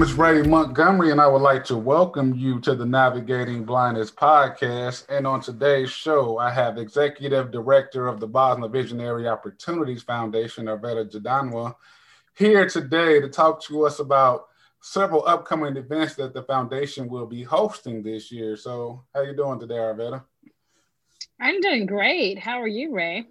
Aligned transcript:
Name 0.00 0.08
is 0.08 0.14
Ray 0.14 0.40
Montgomery, 0.40 1.10
and 1.10 1.20
I 1.20 1.26
would 1.26 1.42
like 1.42 1.62
to 1.64 1.76
welcome 1.76 2.34
you 2.34 2.58
to 2.60 2.74
the 2.74 2.86
Navigating 2.86 3.64
Blindness 3.64 4.10
podcast. 4.10 5.04
And 5.10 5.26
on 5.26 5.42
today's 5.42 5.90
show, 5.90 6.38
I 6.38 6.50
have 6.50 6.78
Executive 6.78 7.50
Director 7.50 8.06
of 8.06 8.18
the 8.18 8.26
Bosma 8.26 8.72
Visionary 8.72 9.28
Opportunities 9.28 10.02
Foundation, 10.02 10.68
Arvetta 10.68 11.04
Jadanwa, 11.04 11.74
here 12.34 12.66
today 12.66 13.20
to 13.20 13.28
talk 13.28 13.62
to 13.64 13.84
us 13.84 13.98
about 13.98 14.46
several 14.80 15.22
upcoming 15.26 15.76
events 15.76 16.14
that 16.14 16.32
the 16.32 16.44
foundation 16.44 17.06
will 17.06 17.26
be 17.26 17.42
hosting 17.42 18.02
this 18.02 18.32
year. 18.32 18.56
So, 18.56 19.04
how 19.14 19.20
you 19.20 19.36
doing 19.36 19.60
today, 19.60 19.74
Arvetta? 19.74 20.24
I'm 21.38 21.60
doing 21.60 21.84
great. 21.84 22.38
How 22.38 22.58
are 22.58 22.66
you, 22.66 22.94
Ray? 22.94 23.26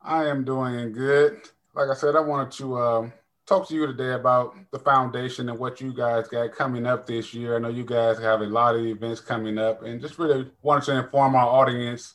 I 0.00 0.26
am 0.26 0.44
doing 0.44 0.92
good. 0.92 1.40
Like 1.74 1.88
I 1.88 1.94
said, 1.94 2.14
I 2.14 2.20
wanted 2.20 2.52
to 2.58 2.78
um, 2.78 3.12
talk 3.46 3.68
to 3.68 3.74
you 3.74 3.86
today 3.86 4.12
about 4.12 4.56
the 4.70 4.78
foundation 4.78 5.48
and 5.48 5.58
what 5.58 5.80
you 5.80 5.92
guys 5.92 6.28
got 6.28 6.52
coming 6.52 6.86
up 6.86 7.06
this 7.06 7.34
year. 7.34 7.56
I 7.56 7.58
know 7.58 7.68
you 7.68 7.84
guys 7.84 8.18
have 8.18 8.40
a 8.40 8.46
lot 8.46 8.74
of 8.74 8.84
events 8.84 9.20
coming 9.20 9.58
up, 9.58 9.82
and 9.82 10.00
just 10.00 10.18
really 10.18 10.50
wanted 10.62 10.84
to 10.86 10.98
inform 11.04 11.34
our 11.34 11.46
audience 11.46 12.14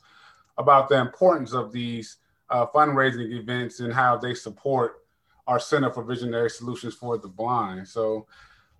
about 0.57 0.89
the 0.89 0.95
importance 0.95 1.53
of 1.53 1.71
these 1.71 2.17
uh, 2.49 2.65
fundraising 2.67 3.31
events 3.31 3.79
and 3.79 3.93
how 3.93 4.17
they 4.17 4.33
support 4.33 5.05
our 5.47 5.59
Center 5.59 5.91
for 5.91 6.03
Visionary 6.03 6.49
Solutions 6.49 6.95
for 6.95 7.17
the 7.17 7.27
Blind. 7.27 7.87
So, 7.87 8.27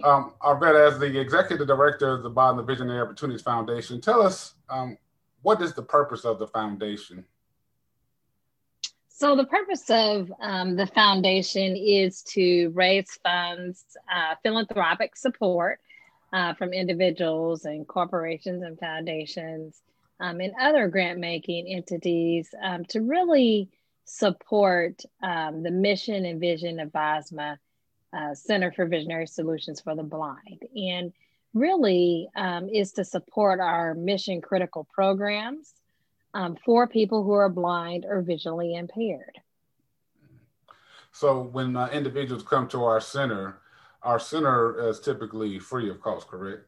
um, 0.04 0.34
Arvetta, 0.42 0.92
as 0.92 1.00
the 1.00 1.20
executive 1.20 1.68
director 1.68 2.14
of 2.14 2.24
the 2.24 2.32
Bosma 2.32 2.66
Visionary 2.66 3.02
Opportunities 3.02 3.42
Foundation, 3.42 4.02
tell 4.02 4.22
us 4.22 4.56
um, 4.70 4.98
what 5.42 5.62
is 5.62 5.74
the 5.74 5.82
purpose 5.82 6.26
of 6.26 6.40
the 6.40 6.48
foundation? 6.48 7.26
So, 9.20 9.36
the 9.36 9.44
purpose 9.44 9.90
of 9.90 10.32
um, 10.40 10.78
the 10.78 10.88
foundation 10.88 11.76
is 11.76 12.24
to 12.30 12.72
raise 12.74 13.20
funds, 13.22 13.84
uh, 14.10 14.36
philanthropic 14.42 15.18
support 15.18 15.82
uh, 16.32 16.54
from 16.54 16.72
individuals 16.72 17.66
and 17.66 17.86
corporations 17.86 18.64
and 18.64 18.80
foundations 18.80 19.82
um, 20.22 20.40
and 20.40 20.54
other 20.58 20.88
grant 20.88 21.20
making 21.20 21.68
entities 21.68 22.48
um, 22.64 22.86
to 22.86 23.02
really 23.02 23.68
support 24.06 25.02
um, 25.22 25.64
the 25.64 25.72
mission 25.72 26.24
and 26.24 26.40
vision 26.40 26.80
of 26.80 26.90
BOSMA 26.94 27.58
uh, 28.14 28.34
Center 28.34 28.72
for 28.72 28.86
Visionary 28.86 29.28
Solutions 29.28 29.82
for 29.82 29.98
the 29.98 30.04
Blind. 30.04 30.64
And 30.74 31.12
really 31.54 32.30
um, 32.38 32.70
is 32.70 32.94
to 32.94 33.04
support 33.04 33.60
our 33.60 33.96
mission 33.96 34.40
critical 34.40 34.88
programs 34.94 35.74
um, 36.34 36.58
for 36.66 36.88
people 36.88 37.24
who 37.24 37.32
are 37.32 37.50
blind 37.50 38.06
or 38.08 38.22
visually 38.22 38.76
impaired. 38.76 39.40
So 41.12 41.42
when 41.42 41.76
uh, 41.76 41.90
individuals 41.92 42.44
come 42.44 42.68
to 42.70 42.84
our 42.84 43.02
center, 43.02 43.60
our 44.04 44.20
center 44.20 44.88
is 44.90 45.00
typically 45.00 45.60
free 45.60 45.90
of 45.90 46.02
cost, 46.02 46.28
correct? 46.28 46.64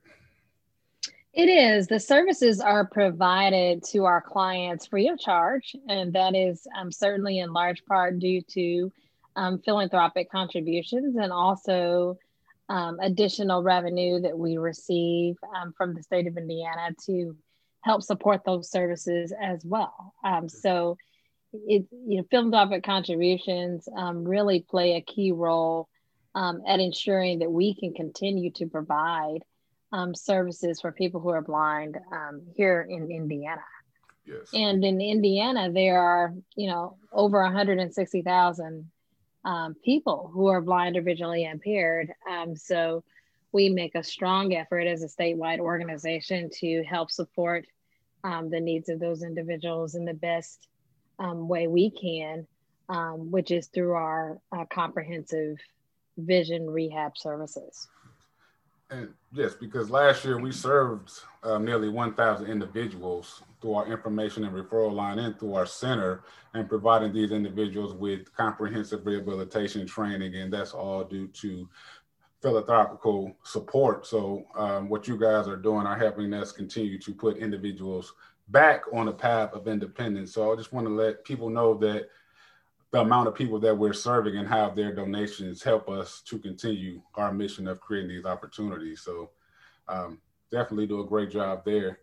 It 1.34 1.48
is. 1.48 1.88
The 1.88 2.00
services 2.00 2.60
are 2.60 2.86
provided 2.86 3.84
to 3.92 4.04
our 4.04 4.20
clients 4.20 4.88
free 4.88 5.08
of 5.08 5.18
charge, 5.18 5.76
and 5.88 6.12
that 6.14 6.36
is 6.36 6.68
um, 6.78 6.92
certainly 6.92 7.40
in 7.40 7.54
large 7.54 7.86
part 7.86 8.20
due 8.20 8.42
to 8.50 8.92
um, 9.38 9.60
philanthropic 9.60 10.30
contributions 10.30 11.16
and 11.16 11.32
also 11.32 12.18
um, 12.68 13.00
additional 13.00 13.64
revenue 13.64 14.20
that 14.20 14.38
we 14.38 14.58
receive 14.58 15.38
um, 15.56 15.72
from 15.72 15.94
the 15.94 16.04
state 16.04 16.28
of 16.28 16.36
Indiana 16.38 16.94
to 17.06 17.36
help 17.84 18.04
support 18.04 18.42
those 18.46 18.70
services 18.70 19.34
as 19.40 19.64
well. 19.66 20.14
Um, 20.24 20.48
so, 20.48 20.98
it, 21.54 21.86
you 21.92 22.18
know, 22.18 22.24
philanthropic 22.30 22.84
contributions 22.84 23.88
um, 23.96 24.24
really 24.24 24.62
play 24.62 24.96
a 24.96 25.02
key 25.02 25.32
role 25.32 25.90
um, 26.36 26.62
at 26.66 26.80
ensuring 26.80 27.40
that 27.40 27.52
we 27.52 27.76
can 27.76 27.94
continue 27.94 28.52
to 28.52 28.68
provide 28.68 29.40
um, 29.92 30.16
services 30.16 30.80
for 30.80 30.92
people 30.92 31.20
who 31.20 31.30
are 31.30 31.42
blind 31.42 31.98
um, 32.14 32.42
here 32.56 32.88
in 32.90 33.12
Indiana. 33.12 33.62
Yes. 34.26 34.50
And 34.54 34.84
in 34.86 35.02
Indiana, 35.02 35.72
there 35.72 36.00
are, 36.02 36.34
you 36.56 36.68
know, 36.68 36.98
over 37.12 37.42
160,000 37.42 38.90
um, 39.44 39.76
people 39.84 40.30
who 40.32 40.48
are 40.48 40.62
blind 40.62 40.96
or 40.96 41.02
visually 41.02 41.44
impaired. 41.44 42.14
so 42.56 43.04
we 43.52 43.70
make 43.70 43.96
a 43.96 44.04
strong 44.04 44.54
effort 44.54 44.88
as 44.88 45.04
a 45.04 45.08
statewide 45.08 45.60
organization 45.60 46.50
to 46.60 46.84
help 46.84 47.12
support 47.12 47.66
um, 48.24 48.50
the 48.50 48.60
needs 48.60 48.90
of 48.90 49.00
those 49.00 49.24
individuals 49.24 49.96
in 49.96 50.06
the 50.06 50.14
best 50.14 50.68
um, 51.20 51.48
way 51.48 51.68
we 51.68 51.90
can, 51.90 52.48
um, 52.90 53.32
which 53.32 53.52
is 53.52 53.68
through 53.68 53.94
our 53.94 54.40
uh, 54.56 54.66
comprehensive 54.72 55.58
vision 56.18 56.70
rehab 56.70 57.18
services. 57.18 57.88
And 58.90 59.14
yes, 59.32 59.54
because 59.54 59.90
last 59.90 60.26
year 60.26 60.38
we 60.38 60.52
served 60.52 61.12
uh, 61.44 61.58
nearly 61.58 61.88
1,000 61.88 62.46
individuals 62.46 63.42
through 63.62 63.76
our 63.76 63.88
information 63.88 64.44
and 64.44 64.54
referral 64.54 64.92
line 64.92 65.18
and 65.18 65.40
through 65.40 65.54
our 65.54 65.66
center 65.66 66.24
and 66.54 66.68
providing 66.68 67.14
these 67.14 67.32
individuals 67.32 67.94
with 67.94 68.36
comprehensive 68.36 69.06
rehabilitation 69.06 69.88
training. 69.88 70.36
And 70.36 70.52
that's 70.52 70.74
all 70.74 71.06
due 71.06 71.28
to 71.28 71.70
philanthropical 72.42 73.36
support. 73.44 74.06
So 74.06 74.46
um, 74.56 74.90
what 74.90 75.08
you 75.08 75.18
guys 75.18 75.48
are 75.48 75.58
doing 75.58 75.86
are 75.86 75.98
helping 75.98 76.34
us 76.34 76.52
continue 76.52 77.00
to 77.00 77.14
put 77.14 77.38
individuals 77.38 78.14
back 78.50 78.82
on 78.92 79.06
the 79.06 79.12
path 79.12 79.54
of 79.54 79.68
independence. 79.68 80.34
So 80.34 80.52
I 80.52 80.56
just 80.56 80.74
want 80.74 80.88
to 80.88 80.94
let 80.94 81.24
people 81.24 81.50
know 81.50 81.76
that 81.76 82.10
the 82.92 83.00
amount 83.00 83.28
of 83.30 83.36
people 83.36 83.60
that 83.60 83.78
we're 83.78 83.94
serving 83.94 84.38
and 84.38 84.48
how 84.48 84.70
their 84.70 84.94
donations 84.94 85.64
help 85.64 85.88
us 85.88 86.22
to 86.26 86.38
continue 86.38 87.02
our 87.16 87.32
mission 87.32 87.68
of 87.68 87.80
creating 87.80 88.10
these 88.10 88.26
opportunities. 88.26 89.02
So 89.02 89.30
um, 89.88 90.20
definitely 90.52 90.88
do 90.88 91.00
a 91.00 91.08
great 91.08 91.32
job 91.32 91.64
there 91.64 92.00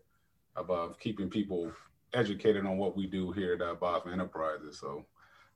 of 0.55 0.71
uh, 0.71 0.87
keeping 0.99 1.29
people 1.29 1.71
educated 2.13 2.65
on 2.65 2.77
what 2.77 2.97
we 2.97 3.05
do 3.05 3.31
here 3.31 3.53
at 3.53 3.61
uh, 3.61 3.75
Bosma 3.75 4.13
Enterprises. 4.13 4.79
So 4.79 5.05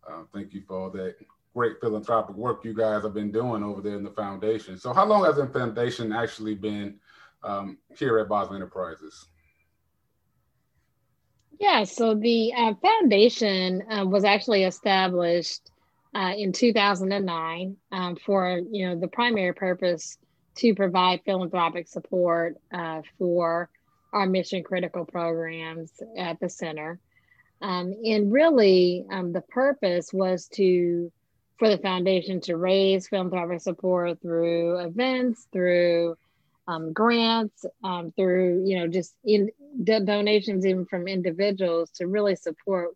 uh, 0.07 0.23
thank 0.33 0.53
you 0.53 0.61
for 0.67 0.77
all 0.77 0.89
that 0.91 1.15
great 1.53 1.79
philanthropic 1.79 2.35
work 2.35 2.65
you 2.65 2.73
guys 2.73 3.03
have 3.03 3.13
been 3.13 3.31
doing 3.31 3.63
over 3.63 3.81
there 3.81 3.95
in 3.95 4.03
the 4.03 4.11
foundation. 4.11 4.77
So, 4.77 4.93
how 4.93 5.05
long 5.05 5.23
has 5.25 5.35
the 5.35 5.47
foundation 5.47 6.11
actually 6.11 6.55
been 6.55 6.99
um, 7.43 7.77
here 7.97 8.19
at 8.19 8.27
Bosma 8.27 8.55
Enterprises? 8.55 9.27
Yeah, 11.59 11.83
so 11.83 12.15
the 12.15 12.53
uh, 12.53 12.73
foundation 12.81 13.83
uh, 13.89 14.05
was 14.05 14.23
actually 14.23 14.63
established 14.63 15.71
uh, 16.15 16.33
in 16.35 16.51
2009 16.51 17.77
um, 17.91 18.15
for 18.15 18.59
you 18.71 18.87
know 18.87 18.99
the 18.99 19.07
primary 19.07 19.53
purpose 19.53 20.17
to 20.55 20.75
provide 20.75 21.21
philanthropic 21.25 21.87
support 21.87 22.57
uh, 22.71 23.01
for 23.17 23.69
our 24.11 24.27
mission 24.27 24.63
critical 24.63 25.05
programs 25.05 25.91
at 26.17 26.39
the 26.39 26.49
center. 26.49 26.99
Um, 27.61 27.95
and 28.05 28.31
really, 28.31 29.05
um, 29.09 29.31
the 29.31 29.41
purpose 29.41 30.11
was 30.11 30.47
to 30.49 31.11
for 31.57 31.69
the 31.69 31.77
foundation 31.77 32.41
to 32.41 32.57
raise 32.57 33.07
philanthropic 33.07 33.61
support 33.61 34.21
through 34.21 34.79
events, 34.79 35.47
through 35.51 36.15
um, 36.67 36.93
grants, 36.93 37.65
um, 37.83 38.11
through 38.11 38.65
you 38.65 38.79
know 38.79 38.87
just 38.87 39.15
in 39.23 39.51
donations 39.83 40.65
even 40.65 40.85
from 40.85 41.07
individuals 41.07 41.91
to 41.91 42.07
really 42.07 42.35
support 42.35 42.89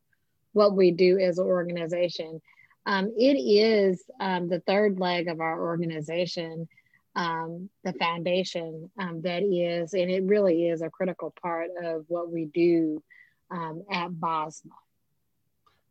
what 0.53 0.75
we 0.75 0.91
do 0.91 1.19
as 1.19 1.37
an 1.37 1.45
organization. 1.45 2.41
Um, 2.85 3.13
it 3.17 3.35
is 3.35 4.03
um, 4.19 4.47
the 4.47 4.61
third 4.61 4.99
leg 4.99 5.27
of 5.27 5.41
our 5.41 5.61
organization, 5.61 6.69
um, 7.15 7.69
the 7.83 7.91
foundation 7.93 8.89
um, 8.97 9.21
that 9.23 9.43
is, 9.43 9.93
and 9.93 10.09
it 10.09 10.23
really 10.23 10.69
is 10.69 10.81
a 10.81 10.89
critical 10.89 11.33
part 11.41 11.69
of 11.83 12.05
what 12.07 12.31
we 12.31 12.45
do 12.45 13.03
at 13.51 14.09
Bosma. 14.11 14.71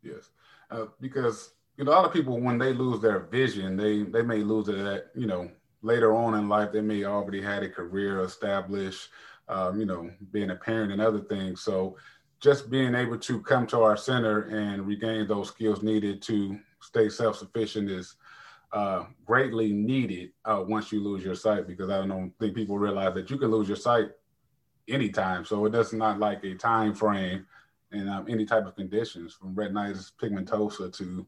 Yes, 0.02 0.30
uh, 0.70 0.86
because 1.00 1.52
a 1.78 1.84
lot 1.84 2.04
of 2.04 2.12
people 2.12 2.40
when 2.40 2.58
they 2.58 2.72
lose 2.72 3.00
their 3.00 3.20
vision, 3.20 3.76
they 3.76 4.02
they 4.02 4.22
may 4.22 4.38
lose 4.38 4.68
it 4.68 4.78
at 4.78 5.10
you 5.14 5.26
know 5.26 5.50
later 5.82 6.14
on 6.14 6.34
in 6.34 6.48
life. 6.48 6.72
They 6.72 6.80
may 6.80 7.04
already 7.04 7.42
had 7.42 7.62
a 7.62 7.68
career 7.68 8.22
established, 8.22 9.08
um, 9.48 9.78
you 9.78 9.86
know, 9.86 10.10
being 10.32 10.50
a 10.50 10.56
parent 10.56 10.92
and 10.92 11.00
other 11.00 11.20
things. 11.20 11.60
So 11.60 11.96
just 12.40 12.70
being 12.70 12.94
able 12.94 13.18
to 13.18 13.40
come 13.40 13.66
to 13.68 13.80
our 13.82 13.96
center 13.96 14.42
and 14.42 14.86
regain 14.86 15.26
those 15.26 15.48
skills 15.48 15.82
needed 15.82 16.20
to 16.22 16.58
stay 16.80 17.08
self-sufficient 17.08 17.90
is 17.90 18.16
uh, 18.72 19.04
greatly 19.24 19.72
needed 19.72 20.32
uh, 20.44 20.62
once 20.66 20.92
you 20.92 21.00
lose 21.00 21.24
your 21.24 21.34
sight 21.34 21.66
because 21.66 21.88
I 21.88 22.06
don't 22.06 22.32
think 22.38 22.54
people 22.54 22.78
realize 22.78 23.14
that 23.14 23.30
you 23.30 23.38
can 23.38 23.50
lose 23.50 23.68
your 23.68 23.76
sight 23.76 24.10
anytime. 24.88 25.44
So 25.44 25.64
it 25.66 25.70
does 25.70 25.92
not 25.92 26.18
like 26.18 26.44
a 26.44 26.54
time 26.54 26.94
frame 26.94 27.46
and 27.92 28.08
um, 28.10 28.26
any 28.28 28.44
type 28.44 28.66
of 28.66 28.76
conditions 28.76 29.34
from 29.34 29.54
retinitis 29.54 30.12
pigmentosa 30.20 30.92
to 30.98 31.26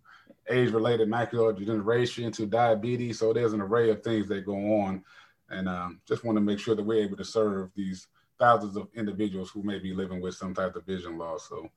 age-related 0.51 1.09
macular 1.09 1.57
degeneration 1.57 2.31
to 2.33 2.47
diabetes. 2.47 3.19
So 3.19 3.33
there's 3.33 3.53
an 3.53 3.61
array 3.61 3.91
of 3.91 4.03
things 4.03 4.29
that 4.29 4.47
go 4.47 4.57
on, 4.83 5.05
and 5.51 5.69
um, 5.69 6.01
just 6.07 6.25
want 6.25 6.37
to 6.37 6.43
make 6.43 6.59
sure 6.59 6.75
that 6.75 6.85
we're 6.85 7.03
able 7.03 7.17
to 7.17 7.25
serve 7.25 7.71
these 7.75 8.07
thousands 8.39 8.77
of 8.77 8.89
individuals 8.95 9.51
who 9.51 9.63
may 9.63 9.79
be 9.79 9.93
living 9.93 10.21
with 10.21 10.35
some 10.35 10.55
type 10.55 10.77
of 10.77 10.87
vision 10.87 11.19
loss. 11.19 11.49
So 11.49 11.69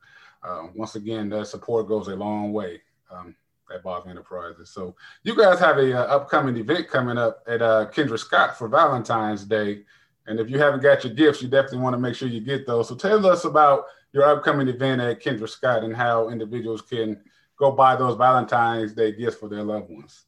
uh, 0.43 0.67
once 0.75 0.95
again, 0.95 1.29
that 1.29 1.47
support 1.47 1.87
goes 1.87 2.07
a 2.07 2.15
long 2.15 2.53
way. 2.53 2.81
Um, 3.09 3.35
at 3.73 3.83
Bosma 3.83 4.09
Enterprises. 4.09 4.69
So 4.69 4.95
you 5.23 5.35
guys 5.35 5.59
have 5.59 5.77
a 5.77 5.97
uh, 5.97 6.15
upcoming 6.15 6.57
event 6.57 6.87
coming 6.89 7.17
up 7.17 7.43
at 7.47 7.61
uh, 7.61 7.87
Kendra 7.91 8.19
Scott 8.19 8.57
for 8.57 8.67
Valentine's 8.67 9.45
Day. 9.45 9.83
And 10.27 10.39
if 10.39 10.49
you 10.49 10.59
haven't 10.59 10.83
got 10.83 11.03
your 11.03 11.13
gifts, 11.13 11.41
you 11.41 11.47
definitely 11.47 11.79
want 11.79 11.93
to 11.93 11.99
make 11.99 12.15
sure 12.15 12.27
you 12.27 12.41
get 12.41 12.67
those. 12.67 12.87
So 12.87 12.95
tell 12.95 13.25
us 13.25 13.45
about 13.45 13.85
your 14.13 14.23
upcoming 14.23 14.67
event 14.67 15.01
at 15.01 15.21
Kendra 15.21 15.49
Scott 15.49 15.83
and 15.83 15.95
how 15.95 16.29
individuals 16.29 16.81
can 16.81 17.21
go 17.61 17.71
buy 17.71 17.95
those 17.95 18.17
Valentine's 18.17 18.91
Day 18.91 19.11
gifts 19.11 19.37
for 19.37 19.47
their 19.47 19.63
loved 19.63 19.89
ones. 19.89 20.25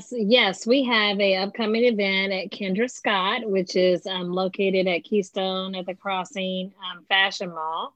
So 0.00 0.16
yes, 0.16 0.66
we 0.66 0.84
have 0.84 1.18
a 1.18 1.36
upcoming 1.36 1.84
event 1.84 2.34
at 2.34 2.50
Kendra 2.50 2.90
Scott, 2.90 3.48
which 3.48 3.74
is 3.76 4.06
um, 4.06 4.30
located 4.30 4.86
at 4.86 5.04
Keystone 5.04 5.74
at 5.74 5.86
the 5.86 5.94
Crossing 5.94 6.74
um, 6.84 7.06
Fashion 7.08 7.48
Mall. 7.48 7.94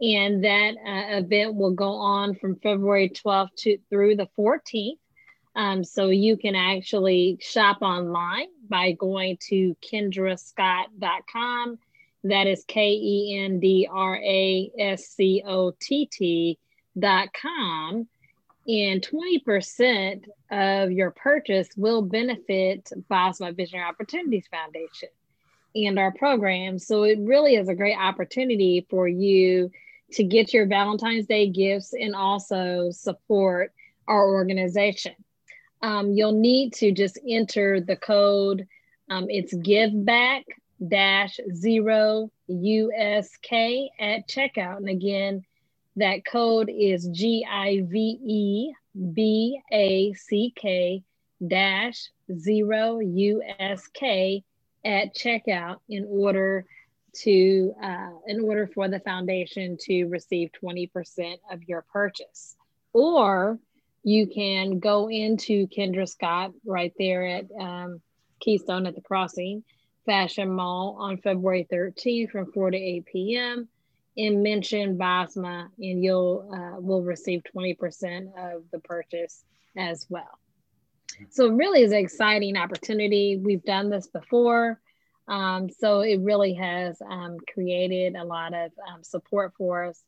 And 0.00 0.44
that 0.44 0.76
uh, 0.76 1.16
event 1.18 1.56
will 1.56 1.72
go 1.72 1.90
on 1.94 2.36
from 2.36 2.54
February 2.54 3.10
12th 3.10 3.56
to, 3.56 3.78
through 3.90 4.14
the 4.14 4.28
14th. 4.38 4.98
Um, 5.56 5.82
so 5.82 6.10
you 6.10 6.36
can 6.36 6.54
actually 6.54 7.38
shop 7.40 7.82
online 7.82 8.46
by 8.68 8.92
going 8.92 9.38
to 9.48 9.76
kendrascott.com. 9.82 11.78
That 12.22 12.46
is 12.46 12.62
K 12.68 12.92
E 12.92 13.40
N 13.40 13.58
D 13.58 13.88
R 13.90 14.16
A 14.16 14.70
S 14.78 15.06
C 15.06 15.42
O 15.44 15.74
T 15.80 16.08
T.com. 17.00 18.08
And 18.66 19.00
20% 19.02 20.24
of 20.50 20.92
your 20.92 21.10
purchase 21.10 21.68
will 21.76 22.02
benefit 22.02 22.90
Bosma 23.10 23.56
Visionary 23.56 23.88
Opportunities 23.88 24.46
Foundation 24.50 25.08
and 25.74 25.98
our 25.98 26.12
program. 26.12 26.78
So 26.78 27.04
it 27.04 27.18
really 27.18 27.54
is 27.54 27.68
a 27.68 27.74
great 27.74 27.96
opportunity 27.96 28.86
for 28.90 29.08
you 29.08 29.70
to 30.12 30.24
get 30.24 30.52
your 30.52 30.66
Valentine's 30.66 31.26
Day 31.26 31.48
gifts 31.48 31.94
and 31.94 32.14
also 32.14 32.90
support 32.90 33.72
our 34.06 34.28
organization. 34.28 35.14
Um, 35.82 36.12
you'll 36.12 36.38
need 36.38 36.74
to 36.74 36.92
just 36.92 37.18
enter 37.26 37.80
the 37.80 37.96
code. 37.96 38.66
Um, 39.08 39.26
it's 39.28 39.54
give 39.54 39.90
back 40.04 40.44
dash 40.86 41.38
zero 41.54 42.30
USK 42.48 43.52
at 43.98 44.28
checkout. 44.28 44.78
And 44.78 44.88
again, 44.88 45.44
that 45.98 46.24
code 46.24 46.70
is 46.70 47.08
G 47.12 47.46
I 47.50 47.82
V 47.84 48.18
E 48.24 48.72
B 49.14 49.60
A 49.72 50.12
C 50.14 50.52
K 50.54 51.02
dash 51.46 52.10
zero 52.36 52.98
USK 53.00 54.42
at 54.84 55.14
checkout 55.14 55.78
in 55.88 56.06
order 56.08 56.64
to 57.14 57.74
uh, 57.82 58.10
in 58.26 58.40
order 58.40 58.66
for 58.66 58.88
the 58.88 59.00
foundation 59.00 59.76
to 59.80 60.04
receive 60.06 60.50
20% 60.62 61.36
of 61.50 61.62
your 61.64 61.82
purchase. 61.92 62.56
Or 62.92 63.58
you 64.04 64.26
can 64.26 64.78
go 64.78 65.10
into 65.10 65.66
kendra 65.68 66.08
scott 66.08 66.52
right 66.64 66.92
there 66.98 67.26
at 67.26 67.46
um, 67.58 68.00
keystone 68.40 68.86
at 68.86 68.94
the 68.94 69.00
crossing 69.00 69.64
fashion 70.06 70.48
mall 70.50 70.96
on 71.00 71.18
february 71.18 71.66
13th 71.70 72.30
from 72.30 72.50
4 72.52 72.70
to 72.70 72.76
8 72.76 73.06
p.m 73.06 73.68
and 74.18 74.42
mention 74.42 74.98
bosma 74.98 75.68
and 75.78 76.04
you'll 76.04 76.48
uh, 76.52 76.80
will 76.80 77.02
receive 77.02 77.42
20% 77.56 78.26
of 78.36 78.62
the 78.72 78.78
purchase 78.80 79.44
as 79.76 80.06
well 80.10 80.38
so 81.30 81.48
really 81.48 81.82
is 81.82 81.92
an 81.92 81.98
exciting 81.98 82.56
opportunity 82.56 83.40
we've 83.42 83.64
done 83.64 83.88
this 83.88 84.06
before 84.08 84.80
um, 85.28 85.68
so 85.68 86.00
it 86.00 86.20
really 86.20 86.54
has 86.54 87.00
um, 87.02 87.36
created 87.52 88.16
a 88.16 88.24
lot 88.24 88.54
of 88.54 88.72
um, 88.92 89.02
support 89.02 89.52
for 89.56 89.84
us 89.84 90.02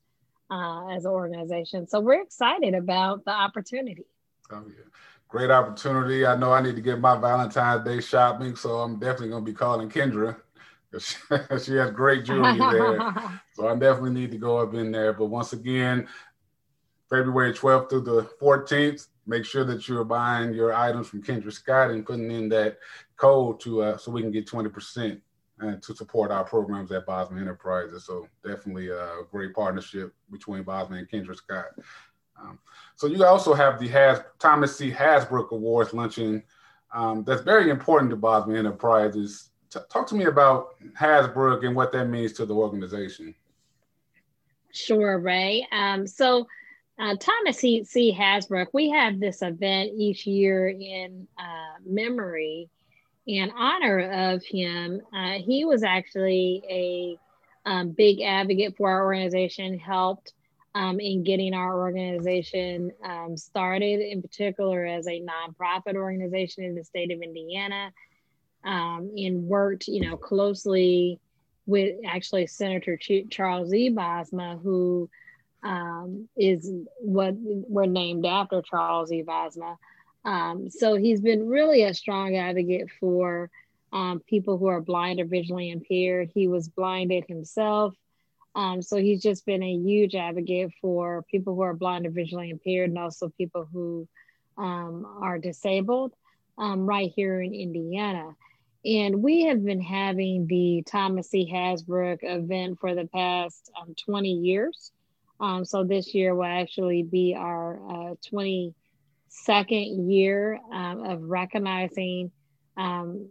uh, 0.51 0.89
as 0.89 1.05
an 1.05 1.11
organization. 1.11 1.87
So 1.87 2.01
we're 2.01 2.23
excited 2.23 2.75
about 2.75 3.25
the 3.25 3.31
opportunity. 3.31 4.07
Oh, 4.51 4.65
yeah. 4.67 4.85
Great 5.29 5.51
opportunity. 5.51 6.27
I 6.27 6.35
know 6.37 6.53
I 6.53 6.61
need 6.61 6.75
to 6.75 6.83
get 6.83 6.99
my 6.99 7.17
Valentine's 7.17 7.85
Day 7.85 8.01
shopping, 8.01 8.57
so 8.57 8.79
I'm 8.81 8.99
definitely 8.99 9.29
going 9.29 9.45
to 9.45 9.53
be 9.53 9.57
calling 9.57 9.89
Kendra. 9.89 10.37
she 10.98 11.75
has 11.76 11.90
great 11.92 12.25
jewelry 12.25 12.58
there. 12.58 13.40
so 13.54 13.69
I 13.69 13.75
definitely 13.75 14.12
need 14.12 14.31
to 14.32 14.38
go 14.38 14.58
up 14.58 14.75
in 14.75 14.90
there. 14.90 15.12
But 15.12 15.26
once 15.26 15.52
again, 15.52 16.08
February 17.08 17.52
12th 17.52 17.90
through 17.90 18.02
the 18.02 18.22
14th, 18.40 19.08
make 19.26 19.44
sure 19.44 19.64
that 19.64 19.88
you're 19.88 20.04
buying 20.04 20.52
your 20.52 20.72
items 20.72 21.08
from 21.08 21.22
Kendra 21.22 21.52
Scott 21.52 21.90
and 21.90 22.06
putting 22.06 22.31
in 22.31 22.48
that 22.50 22.78
code 23.16 23.60
to 23.60 23.82
uh, 23.82 23.96
so 23.96 24.10
we 24.10 24.22
can 24.22 24.32
get 24.32 24.48
20% 24.48 25.20
uh, 25.62 25.75
to 25.82 25.94
support 25.94 26.31
our 26.31 26.44
programs 26.44 26.90
at 26.90 27.06
Bosma 27.06 27.40
Enterprises. 27.40 28.04
So 28.06 28.26
definitely 28.44 28.88
a 28.88 29.22
great 29.31 29.54
partnership 29.54 30.14
between 30.31 30.64
Bosma 30.64 30.98
and 30.98 31.08
Kendra 31.08 31.37
Scott. 31.37 31.66
Um, 32.40 32.58
so 32.96 33.06
you 33.06 33.25
also 33.25 33.52
have 33.54 33.78
the 33.78 33.88
Has 33.88 34.22
Thomas 34.38 34.76
C. 34.76 34.90
Hasbrook 34.90 35.50
Awards 35.50 35.92
luncheon. 35.92 36.42
Um, 36.92 37.25
that's 37.25 37.42
very 37.42 37.70
important 37.70 38.10
to 38.10 38.16
Bosma 38.16 38.58
Enterprises. 38.58 39.50
T- 39.70 39.81
talk 39.90 40.06
to 40.08 40.14
me 40.14 40.25
about 40.25 40.81
Hasbrook 40.99 41.64
and 41.64 41.75
what 41.75 41.93
that 41.93 42.06
means 42.06 42.32
to 42.34 42.46
the 42.46 42.55
organization. 42.55 43.34
Sure, 44.72 45.19
Ray. 45.19 45.67
Um, 45.72 46.06
so 46.06 46.46
uh, 46.99 47.17
Thomas 47.19 47.58
C. 47.58 47.84
C. 47.84 48.17
Hasbrook, 48.17 48.69
we 48.72 48.90
have 48.90 49.19
this 49.19 49.43
event 49.43 49.93
each 49.96 50.26
year 50.26 50.69
in 50.69 51.26
uh, 51.38 51.78
memory 51.84 52.69
in 53.26 53.50
honor 53.50 54.32
of 54.32 54.44
him, 54.44 55.00
uh, 55.12 55.34
he 55.34 55.64
was 55.64 55.82
actually 55.82 56.62
a 56.69 57.16
um, 57.69 57.90
big 57.90 58.20
advocate 58.23 58.76
for 58.76 58.90
our 58.90 59.05
organization, 59.05 59.78
helped 59.78 60.32
um, 60.75 60.99
in 60.99 61.23
getting 61.23 61.55
our 61.55 61.78
organization 61.78 62.90
um, 63.05 63.37
started, 63.37 64.00
in 64.00 64.23
particular 64.23 64.87
as 64.87 65.06
a 65.06 65.23
nonprofit 65.23 65.94
organization 65.94 66.64
in 66.64 66.75
the 66.75 66.84
state 66.84 67.12
of 67.12 67.20
Indiana, 67.20 67.93
um, 68.65 69.11
and 69.17 69.45
worked, 69.45 69.89
you 69.89 70.09
know, 70.09 70.17
closely 70.17 71.19
with 71.67 71.97
actually 72.07 72.47
Senator 72.47 72.97
Ch- 72.97 73.29
Charles 73.31 73.73
E. 73.73 73.91
Bosma, 73.91 74.61
who 74.61 75.09
um, 75.62 76.29
is 76.37 76.71
what 77.01 77.35
we're 77.37 77.87
named 77.87 78.27
after 78.27 78.62
Charles 78.62 79.12
E. 79.12 79.23
Bosma. 79.23 79.77
Um, 80.25 80.69
so 80.69 80.97
he's 80.97 81.21
been 81.21 81.49
really 81.49 81.83
a 81.83 81.95
strong 81.95 82.37
advocate 82.37 82.88
for 82.99 83.50
um, 83.93 84.21
people 84.21 84.59
who 84.59 84.67
are 84.67 84.81
blind 84.81 85.21
or 85.21 85.25
visually 85.25 85.71
impaired. 85.71 86.31
He 86.33 86.49
was 86.49 86.69
blinded 86.69 87.25
himself. 87.26 87.95
Um, 88.55 88.83
so 88.83 88.97
he's 88.97 89.23
just 89.23 89.47
been 89.47 89.62
a 89.62 89.73
huge 89.73 90.14
advocate 90.14 90.73
for 90.81 91.25
people 91.31 91.55
who 91.55 91.62
are 91.62 91.75
blind 91.75 92.07
or 92.07 92.11
visually 92.11 92.50
impaired 92.50 92.90
and 92.90 92.99
also 92.99 93.29
people 93.29 93.69
who 93.73 94.09
um, 94.59 95.07
are 95.23 95.38
disabled 95.38 96.12
um, 96.59 96.87
right 96.87 97.12
here 97.14 97.40
in 97.40 97.55
Indiana. 97.55 98.35
And 98.84 99.22
we 99.22 99.44
have 99.44 99.62
been 99.64 99.80
having 99.80 100.46
the 100.46 100.82
Thomas 100.87 101.30
C. 101.30 101.50
Hasbrook 101.52 102.20
event 102.22 102.78
for 102.80 102.94
the 102.94 103.06
past 103.06 103.70
um, 103.80 103.94
20 104.06 104.30
years. 104.30 104.92
so 105.64 105.84
this 105.84 106.14
year 106.14 106.34
will 106.34 106.44
actually 106.44 107.02
be 107.02 107.34
our 107.37 107.80
uh, 107.90 108.14
20 108.28 108.75
second 109.28 110.10
year 110.10 110.58
um, 110.72 111.04
of 111.04 111.22
recognizing 111.22 112.30
um, 112.76 113.28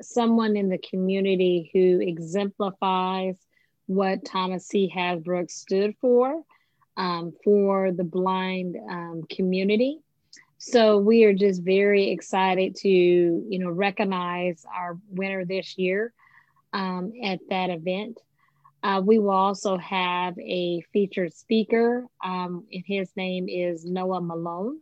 someone 0.00 0.56
in 0.56 0.68
the 0.68 0.78
community 0.78 1.70
who 1.72 2.00
exemplifies 2.00 3.36
what 3.86 4.24
Thomas 4.24 4.66
C. 4.66 4.92
Hasbrook 4.94 5.50
stood 5.50 5.94
for, 6.00 6.42
um, 6.96 7.32
for 7.42 7.90
the 7.90 8.04
blind 8.04 8.76
um, 8.88 9.22
community. 9.28 10.00
So 10.58 10.98
we 10.98 11.22
are 11.24 11.32
just 11.32 11.62
very 11.62 12.10
excited 12.10 12.74
to, 12.76 12.88
you 12.88 13.58
know, 13.60 13.70
recognize 13.70 14.66
our 14.74 14.98
winner 15.08 15.44
this 15.44 15.78
year 15.78 16.12
um, 16.72 17.12
at 17.22 17.38
that 17.48 17.70
event. 17.70 18.18
Uh, 18.82 19.00
we 19.04 19.20
will 19.20 19.30
also 19.30 19.76
have 19.76 20.36
a 20.38 20.80
featured 20.92 21.32
speaker, 21.32 22.06
um, 22.24 22.64
and 22.72 22.82
his 22.84 23.10
name 23.16 23.48
is 23.48 23.84
Noah 23.84 24.20
Malone. 24.20 24.78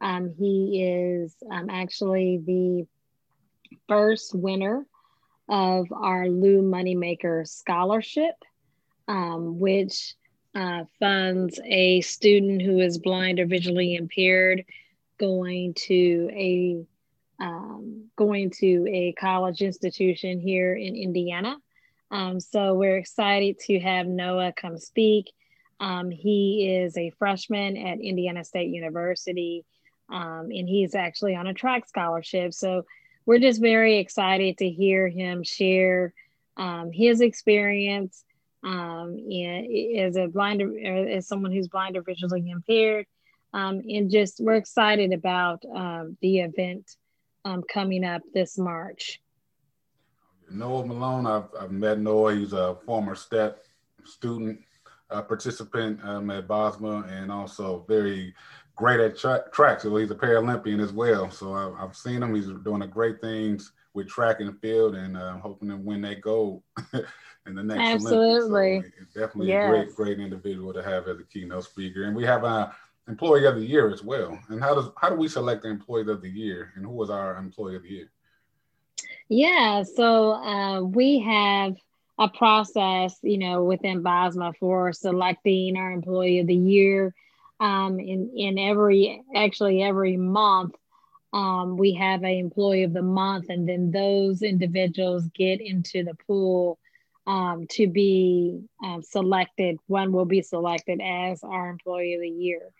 Um, 0.00 0.32
he 0.38 0.82
is 0.82 1.34
um, 1.50 1.68
actually 1.70 2.40
the 2.46 2.86
first 3.88 4.34
winner 4.34 4.86
of 5.48 5.92
our 5.92 6.28
Lou 6.28 6.62
Moneymaker 6.62 7.46
Scholarship, 7.48 8.34
um, 9.08 9.58
which 9.58 10.14
uh, 10.54 10.84
funds 11.00 11.60
a 11.64 12.00
student 12.00 12.62
who 12.62 12.78
is 12.78 12.98
blind 12.98 13.40
or 13.40 13.46
visually 13.46 13.96
impaired 13.96 14.64
going 15.20 15.74
to 15.74 16.28
a 16.32 16.84
um, 17.40 18.06
going 18.16 18.50
to 18.50 18.86
a 18.90 19.12
college 19.12 19.62
institution 19.62 20.40
here 20.40 20.74
in 20.74 20.96
Indiana. 20.96 21.56
Um, 22.10 22.40
so 22.40 22.74
we're 22.74 22.98
excited 22.98 23.58
to 23.60 23.78
have 23.80 24.06
Noah 24.06 24.52
come 24.54 24.76
speak. 24.78 25.32
Um, 25.78 26.10
he 26.10 26.80
is 26.82 26.98
a 26.98 27.10
freshman 27.18 27.76
at 27.76 28.00
Indiana 28.00 28.44
State 28.44 28.68
University 28.68 29.64
um, 30.10 30.48
and 30.50 30.68
he's 30.68 30.94
actually 30.94 31.34
on 31.34 31.46
a 31.46 31.54
track 31.54 31.86
scholarship. 31.86 32.52
So 32.52 32.84
we're 33.26 33.38
just 33.38 33.60
very 33.60 33.98
excited 33.98 34.58
to 34.58 34.68
hear 34.68 35.08
him 35.08 35.42
share 35.42 36.12
um, 36.56 36.90
his 36.92 37.20
experience 37.20 38.24
um, 38.62 39.16
as 39.96 40.16
a 40.16 40.26
blind, 40.26 40.62
as 40.84 41.26
someone 41.26 41.52
who's 41.52 41.68
blind 41.68 41.96
or 41.96 42.02
visually 42.02 42.50
impaired, 42.50 43.06
Um, 43.52 43.82
and 43.88 44.10
just 44.10 44.40
we're 44.40 44.54
excited 44.54 45.12
about 45.12 45.64
um, 45.74 46.16
the 46.22 46.40
event 46.40 46.96
um, 47.44 47.62
coming 47.72 48.04
up 48.04 48.22
this 48.32 48.58
March. 48.58 49.20
Noah 50.50 50.86
Malone, 50.86 51.26
I've, 51.26 51.48
I've 51.58 51.72
met 51.72 51.98
Noah. 51.98 52.34
He's 52.34 52.52
a 52.52 52.76
former 52.84 53.14
STEP 53.14 53.64
student, 54.04 54.60
uh, 55.10 55.22
participant 55.22 56.00
um, 56.04 56.30
at 56.30 56.48
Bosma, 56.48 57.10
and 57.10 57.30
also 57.30 57.84
very 57.88 58.34
great 58.76 59.00
at 59.00 59.18
tra- 59.18 59.44
track. 59.52 59.80
So 59.80 59.94
he's 59.96 60.10
a 60.10 60.16
Paralympian 60.16 60.82
as 60.82 60.92
well. 60.92 61.30
So 61.30 61.54
I've, 61.54 61.74
I've 61.74 61.96
seen 61.96 62.22
him. 62.22 62.34
He's 62.34 62.46
doing 62.64 62.82
a 62.82 62.86
great 62.86 63.20
things 63.20 63.72
with 63.94 64.08
track 64.08 64.40
and 64.40 64.58
field, 64.60 64.94
and 64.94 65.16
uh, 65.16 65.38
hoping 65.38 65.68
to 65.68 65.76
win 65.76 66.00
that 66.02 66.20
gold 66.20 66.62
in 67.46 67.54
the 67.54 67.62
next 67.62 68.04
Absolutely. 68.04 68.82
So 68.82 69.20
definitely 69.20 69.48
yes. 69.48 69.64
a 69.64 69.68
great, 69.68 69.94
great 69.94 70.20
individual 70.20 70.72
to 70.72 70.82
have 70.82 71.08
as 71.08 71.18
a 71.18 71.24
keynote 71.24 71.64
speaker. 71.64 72.04
And 72.04 72.16
we 72.16 72.24
have 72.24 72.44
a 72.44 72.74
employee 73.10 73.46
of 73.46 73.56
the 73.56 73.66
year 73.66 73.90
as 73.90 74.02
well. 74.02 74.38
And 74.48 74.62
how 74.62 74.74
does 74.74 74.88
how 74.96 75.10
do 75.10 75.16
we 75.16 75.28
select 75.28 75.62
the 75.62 75.68
employee 75.68 76.10
of 76.10 76.22
the 76.22 76.30
year? 76.30 76.72
And 76.76 76.84
who 76.84 76.92
was 76.92 77.10
our 77.10 77.36
employee 77.36 77.76
of 77.76 77.82
the 77.82 77.90
year? 77.90 78.10
Yeah, 79.28 79.82
so 79.82 80.32
uh, 80.32 80.80
we 80.82 81.20
have 81.20 81.76
a 82.18 82.28
process, 82.28 83.18
you 83.22 83.38
know, 83.38 83.64
within 83.64 84.02
BOSMA 84.02 84.54
for 84.58 84.92
selecting 84.92 85.76
our 85.76 85.92
employee 85.92 86.40
of 86.40 86.46
the 86.46 86.54
year. 86.54 87.14
Um, 87.58 88.00
in 88.00 88.30
in 88.36 88.58
every 88.58 89.22
actually 89.34 89.82
every 89.82 90.16
month, 90.16 90.74
um, 91.32 91.76
we 91.76 91.94
have 91.94 92.22
an 92.22 92.30
employee 92.30 92.84
of 92.84 92.92
the 92.92 93.02
month, 93.02 93.46
and 93.50 93.68
then 93.68 93.90
those 93.90 94.42
individuals 94.42 95.24
get 95.34 95.60
into 95.60 96.04
the 96.04 96.14
pool 96.26 96.78
um, 97.26 97.66
to 97.72 97.86
be 97.86 98.62
uh, 98.84 99.00
selected. 99.02 99.78
One 99.86 100.12
will 100.12 100.24
be 100.24 100.42
selected 100.42 101.00
as 101.00 101.44
our 101.44 101.68
employee 101.68 102.14
of 102.14 102.22
the 102.22 102.28
year. 102.28 102.70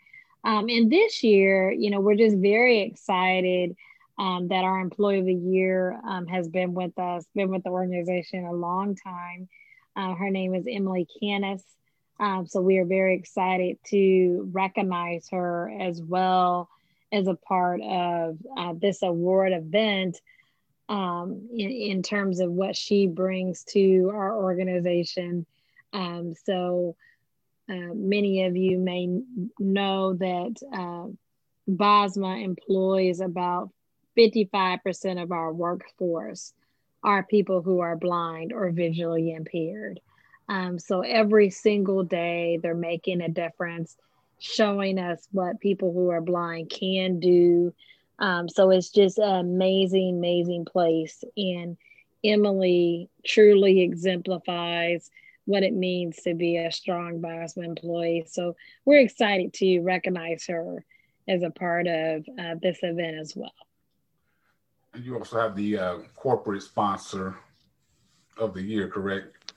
Um, 0.45 0.69
and 0.69 0.91
this 0.91 1.23
year, 1.23 1.71
you 1.71 1.91
know, 1.91 2.01
we're 2.01 2.17
just 2.17 2.37
very 2.37 2.81
excited 2.81 3.77
um, 4.19 4.49
that 4.49 4.65
our 4.65 4.81
employee 4.81 5.21
of 5.21 5.27
the 5.27 5.35
year 5.35 5.99
um, 6.07 6.27
has 6.27 6.49
been 6.49 6.75
with 6.75 6.99
us, 6.99 7.25
been 7.35 7.51
with 7.51 7.63
the 7.63 7.71
organization 7.71 8.45
a 8.45 8.53
long 8.53 8.95
time. 8.95 9.49
Uh, 9.97 10.15
her 10.15 10.31
name 10.31 10.55
is 10.55 10.67
Emily 10.69 11.07
Canis. 11.21 11.63
Um, 12.19 12.47
so 12.47 12.61
we 12.61 12.79
are 12.79 12.85
very 12.85 13.15
excited 13.15 13.79
to 13.89 14.49
recognize 14.53 15.29
her 15.31 15.73
as 15.81 16.03
well 16.03 16.69
as 17.13 17.27
a 17.27 17.35
part 17.35 17.81
of 17.81 18.37
uh, 18.57 18.75
this 18.77 19.03
award 19.03 19.53
event 19.53 20.21
um, 20.91 21.49
in, 21.53 21.71
in, 21.71 22.03
terms 22.03 22.41
of 22.41 22.51
what 22.51 22.77
she 22.77 23.07
brings 23.07 23.65
to 23.65 24.11
our 24.13 24.37
organization. 24.37 25.47
Um, 25.93 26.35
so 26.45 26.97
uh, 27.71 27.95
many 27.95 28.45
of 28.45 28.57
you 28.57 28.79
may 28.79 29.09
know 29.61 30.15
that 30.15 30.57
uh, 30.75 31.07
BOSMA 31.71 32.43
employs 32.43 33.21
about 33.21 33.71
55% 34.19 35.23
of 35.23 35.31
our 35.31 35.53
workforce 35.53 36.53
are 37.05 37.23
people 37.23 37.63
who 37.63 37.79
are 37.79 37.97
blind 37.97 38.53
or 38.53 38.71
visually 38.71 39.33
impaired. 39.33 40.01
Um, 40.49 40.81
so 40.81 41.03
every 41.03 41.51
single 41.51 42.03
day, 42.03 42.59
they're 42.61 42.75
making 42.75 43.21
a 43.21 43.29
difference, 43.29 43.97
showing 44.41 44.99
us 44.99 45.29
what 45.31 45.61
people 45.61 45.93
who 45.93 46.09
are 46.11 46.21
blind 46.21 46.71
can 46.71 47.21
do. 47.21 47.73
Um, 48.19 48.49
so 48.49 48.71
it's 48.71 48.91
just 48.91 49.19
an 49.19 49.39
amazing, 49.39 50.17
amazing 50.17 50.65
place. 50.65 51.23
And 51.37 51.77
Emily 52.25 53.09
truly 53.25 53.83
exemplifies 53.83 55.09
what 55.51 55.65
it 55.65 55.75
means 55.75 56.17
to 56.23 56.35
be 56.35 56.57
a 56.57 56.71
strong 56.71 57.21
BOSMA 57.21 57.65
employee. 57.65 58.25
So 58.29 58.55
we're 58.85 59.01
excited 59.01 59.53
to 59.55 59.81
recognize 59.81 60.47
her 60.47 60.85
as 61.29 61.43
a 61.43 61.51
part 61.51 61.87
of 61.89 62.25
uh, 62.39 62.55
this 62.63 62.79
event 62.83 63.19
as 63.19 63.35
well. 63.35 63.53
And 64.95 65.05
you 65.05 65.17
also 65.17 65.41
have 65.41 65.57
the 65.57 65.79
uh, 65.79 65.99
corporate 66.15 66.63
sponsor 66.63 67.37
of 68.37 68.55
the 68.55 68.63
year, 68.63 68.89
correct? 68.89 69.53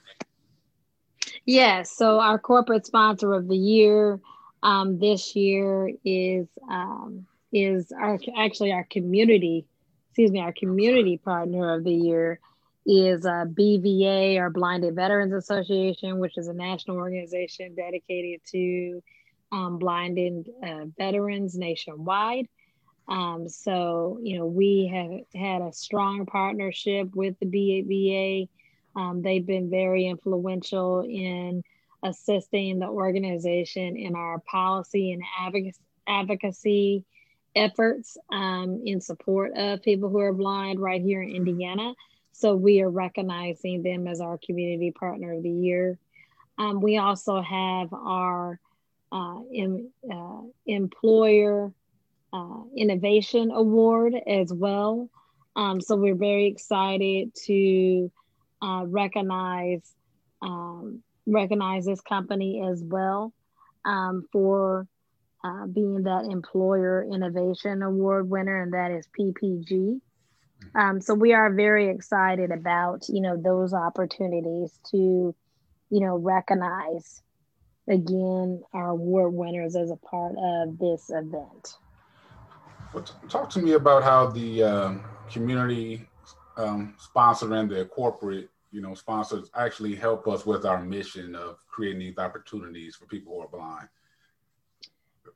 Yes. 1.46 1.96
So 1.96 2.20
our 2.20 2.38
corporate 2.38 2.86
sponsor 2.86 3.32
of 3.32 3.48
the 3.48 3.56
year 3.56 4.20
um, 4.62 4.98
this 4.98 5.36
year 5.36 5.90
is 6.04 6.48
um, 6.68 7.26
is 7.52 7.92
our 7.92 8.18
actually 8.36 8.72
our 8.72 8.84
community, 8.90 9.66
excuse 10.08 10.32
me, 10.32 10.40
our 10.40 10.52
community 10.52 11.18
partner 11.18 11.74
of 11.74 11.84
the 11.84 11.92
year 11.92 12.40
is 12.86 13.24
uh, 13.24 13.44
BVA 13.46 14.38
or 14.38 14.50
Blinded 14.50 14.94
Veterans 14.94 15.32
Association, 15.32 16.18
which 16.18 16.36
is 16.36 16.48
a 16.48 16.52
national 16.52 16.96
organization 16.96 17.74
dedicated 17.74 18.40
to 18.52 19.02
um, 19.52 19.78
blinded 19.78 20.48
uh, 20.62 20.86
veterans 20.98 21.56
nationwide. 21.56 22.48
Um, 23.06 23.48
so, 23.48 24.18
you 24.22 24.38
know, 24.38 24.46
we 24.46 24.90
have 24.92 25.40
had 25.40 25.62
a 25.62 25.72
strong 25.72 26.26
partnership 26.26 27.14
with 27.14 27.36
the 27.38 27.46
BVA. 27.46 28.48
Um, 28.96 29.22
they've 29.22 29.44
been 29.44 29.70
very 29.70 30.06
influential 30.06 31.00
in 31.00 31.62
assisting 32.02 32.78
the 32.78 32.86
organization 32.86 33.96
in 33.96 34.14
our 34.14 34.38
policy 34.40 35.12
and 35.12 35.22
advocacy 36.06 37.04
efforts 37.56 38.16
um, 38.32 38.82
in 38.84 39.00
support 39.00 39.52
of 39.56 39.82
people 39.82 40.08
who 40.08 40.18
are 40.18 40.32
blind 40.32 40.80
right 40.80 41.00
here 41.00 41.22
in 41.22 41.34
Indiana. 41.34 41.94
So 42.34 42.56
we 42.56 42.82
are 42.82 42.90
recognizing 42.90 43.82
them 43.82 44.08
as 44.08 44.20
our 44.20 44.38
community 44.44 44.90
partner 44.90 45.34
of 45.34 45.42
the 45.44 45.50
year. 45.50 45.98
Um, 46.58 46.80
we 46.80 46.98
also 46.98 47.40
have 47.40 47.92
our 47.92 48.58
uh, 49.12 49.38
in, 49.52 49.90
uh, 50.12 50.40
employer 50.66 51.72
uh, 52.32 52.62
innovation 52.76 53.52
award 53.52 54.14
as 54.26 54.52
well. 54.52 55.08
Um, 55.54 55.80
so 55.80 55.94
we're 55.94 56.16
very 56.16 56.46
excited 56.46 57.32
to 57.46 58.10
uh, 58.60 58.82
recognize 58.86 59.82
um, 60.42 61.04
recognize 61.26 61.86
this 61.86 62.00
company 62.00 62.66
as 62.68 62.82
well 62.82 63.32
um, 63.84 64.26
for 64.32 64.88
uh, 65.44 65.66
being 65.66 66.02
that 66.02 66.24
employer 66.24 67.04
innovation 67.04 67.82
award 67.82 68.28
winner, 68.28 68.60
and 68.60 68.72
that 68.72 68.90
is 68.90 69.06
PPG. 69.18 70.00
Um, 70.74 71.00
so 71.00 71.14
we 71.14 71.32
are 71.32 71.52
very 71.52 71.88
excited 71.88 72.50
about 72.50 73.08
you 73.08 73.20
know 73.20 73.36
those 73.36 73.72
opportunities 73.72 74.78
to 74.90 75.34
you 75.90 76.00
know 76.00 76.16
recognize 76.16 77.22
again 77.88 78.62
our 78.72 78.90
award 78.90 79.34
winners 79.34 79.76
as 79.76 79.90
a 79.90 79.96
part 79.96 80.34
of 80.36 80.78
this 80.78 81.10
event. 81.10 81.76
Well, 82.92 83.04
talk 83.28 83.50
to 83.50 83.60
me 83.60 83.72
about 83.72 84.02
how 84.02 84.28
the 84.28 84.62
uh, 84.62 84.94
community 85.30 86.08
um, 86.56 86.94
sponsor 86.98 87.52
and 87.54 87.70
the 87.70 87.84
corporate 87.86 88.48
you 88.72 88.80
know 88.80 88.94
sponsors 88.94 89.50
actually 89.54 89.94
help 89.94 90.26
us 90.26 90.44
with 90.44 90.64
our 90.64 90.82
mission 90.82 91.36
of 91.36 91.64
creating 91.68 92.00
these 92.00 92.18
opportunities 92.18 92.96
for 92.96 93.06
people 93.06 93.34
who 93.34 93.40
are 93.42 93.48
blind. 93.48 93.88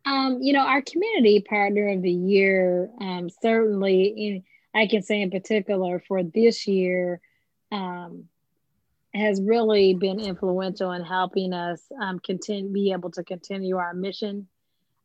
Um, 0.05 0.39
you 0.41 0.53
know, 0.53 0.67
our 0.67 0.83
community 0.83 1.41
partner 1.41 1.89
of 1.89 2.03
the 2.03 2.11
year 2.11 2.89
um, 3.01 3.29
certainly 3.43 4.07
in 4.07 4.45
I 4.75 4.87
can 4.87 5.03
say 5.03 5.23
in 5.23 5.31
particular 5.31 6.03
for 6.07 6.23
this 6.23 6.67
year 6.67 7.21
um, 7.73 8.25
has 9.15 9.41
really 9.41 9.95
been 9.95 10.21
influential 10.21 10.93
in 10.93 11.03
helping 11.03 11.53
us 11.53 11.81
um, 12.01 12.19
continue 12.19 12.73
be 12.73 12.93
able 12.93 13.11
to 13.13 13.25
continue 13.25 13.77
our 13.77 13.95
mission, 13.95 14.47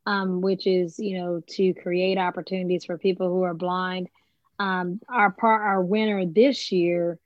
um, 0.05 0.41
which 0.41 0.67
is 0.67 1.00
you 1.00 1.17
know 1.17 1.41
to 1.48 1.74
create 1.75 2.17
opportunities 2.17 2.86
for 2.86 2.98
people 2.98 3.29
who 3.29 3.43
are 3.43 3.53
blind. 3.53 4.10
Um, 4.60 5.00
our 5.10 5.32
part, 5.32 5.62
our 5.62 5.82
winner 5.82 6.25
this 6.25 6.72
year 6.72 7.17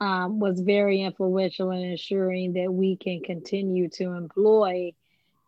um, 0.00 0.38
was 0.38 0.60
very 0.60 1.02
influential 1.02 1.70
in 1.70 1.80
ensuring 1.80 2.52
that 2.52 2.72
we 2.72 2.96
can 2.96 3.20
continue 3.20 3.88
to 3.90 4.12
employ 4.12 4.92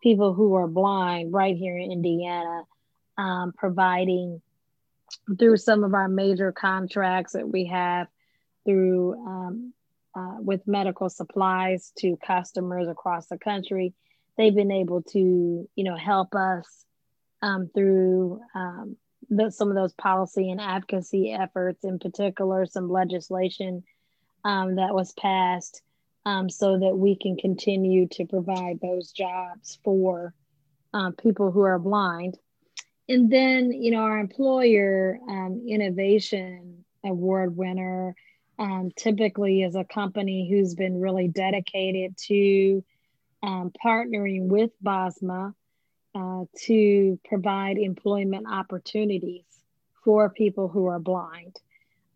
people 0.03 0.33
who 0.33 0.55
are 0.55 0.67
blind 0.67 1.31
right 1.31 1.55
here 1.55 1.77
in 1.77 1.91
Indiana, 1.91 2.63
um, 3.17 3.53
providing 3.57 4.41
through 5.37 5.57
some 5.57 5.83
of 5.83 5.93
our 5.93 6.07
major 6.07 6.51
contracts 6.51 7.33
that 7.33 7.47
we 7.47 7.65
have 7.65 8.07
through 8.65 9.13
um, 9.25 9.73
uh, 10.15 10.35
with 10.39 10.67
medical 10.67 11.09
supplies 11.09 11.91
to 11.97 12.17
customers 12.25 12.87
across 12.87 13.27
the 13.27 13.37
country 13.37 13.93
they've 14.37 14.55
been 14.55 14.71
able 14.71 15.01
to 15.01 15.67
you 15.75 15.83
know 15.83 15.95
help 15.95 16.33
us 16.35 16.85
um, 17.41 17.69
through 17.73 18.39
um, 18.55 18.95
the, 19.29 19.51
some 19.51 19.69
of 19.69 19.75
those 19.75 19.93
policy 19.93 20.51
and 20.51 20.61
advocacy 20.61 21.31
efforts 21.31 21.83
in 21.83 21.99
particular 21.99 22.65
some 22.65 22.89
legislation 22.89 23.83
um, 24.43 24.75
that 24.75 24.93
was 24.93 25.13
passed 25.13 25.81
um, 26.25 26.49
so 26.49 26.79
that 26.79 26.97
we 26.97 27.15
can 27.15 27.35
continue 27.37 28.07
to 28.07 28.25
provide 28.25 28.79
those 28.81 29.11
jobs 29.11 29.79
for 29.83 30.33
uh, 30.93 31.11
people 31.21 31.51
who 31.51 31.61
are 31.61 31.79
blind 31.79 32.37
and 33.11 33.29
then 33.29 33.71
you 33.71 33.91
know 33.91 33.99
our 33.99 34.19
employer 34.19 35.19
um, 35.27 35.65
innovation 35.67 36.85
award 37.03 37.55
winner 37.57 38.15
um, 38.57 38.91
typically 38.95 39.63
is 39.63 39.75
a 39.75 39.83
company 39.83 40.47
who's 40.49 40.75
been 40.75 41.01
really 41.01 41.27
dedicated 41.27 42.15
to 42.17 42.83
um, 43.43 43.71
partnering 43.83 44.47
with 44.47 44.71
bosma 44.83 45.53
uh, 46.15 46.43
to 46.65 47.19
provide 47.25 47.77
employment 47.77 48.45
opportunities 48.49 49.45
for 50.03 50.29
people 50.29 50.67
who 50.67 50.87
are 50.87 50.99
blind. 50.99 51.55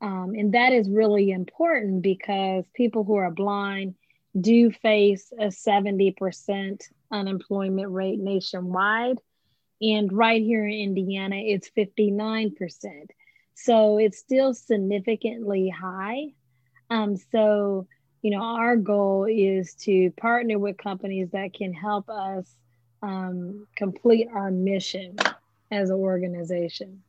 Um, 0.02 0.34
and 0.38 0.54
that 0.54 0.72
is 0.72 0.90
really 0.90 1.32
important 1.32 2.02
because 2.02 2.66
people 2.74 3.04
who 3.04 3.16
are 3.16 3.32
blind 3.32 3.96
do 4.40 4.70
face 4.72 5.32
a 5.40 5.46
70% 5.46 6.82
unemployment 7.12 7.90
rate 7.90 8.20
nationwide. 8.20 9.18
And 9.94 10.12
right 10.12 10.42
here 10.42 10.66
in 10.66 10.74
Indiana, 10.74 11.36
it's 11.36 11.70
59%. 11.70 13.10
So 13.54 13.98
it's 13.98 14.18
still 14.18 14.54
significantly 14.54 15.70
high. 15.70 16.34
Um, 16.90 17.18
so, 17.32 17.88
you 18.22 18.32
know, 18.32 18.42
our 18.42 18.78
goal 18.78 19.26
is 19.30 19.76
to 19.82 20.12
partner 20.12 20.58
with 20.58 20.78
companies 20.78 21.30
that 21.32 21.54
can 21.54 21.72
help 21.72 22.10
us 22.10 22.48
um, 23.04 23.68
complete 23.76 24.28
our 24.34 24.50
mission 24.50 25.18
as 25.70 25.92
an 25.92 25.98
organization. 25.98 27.04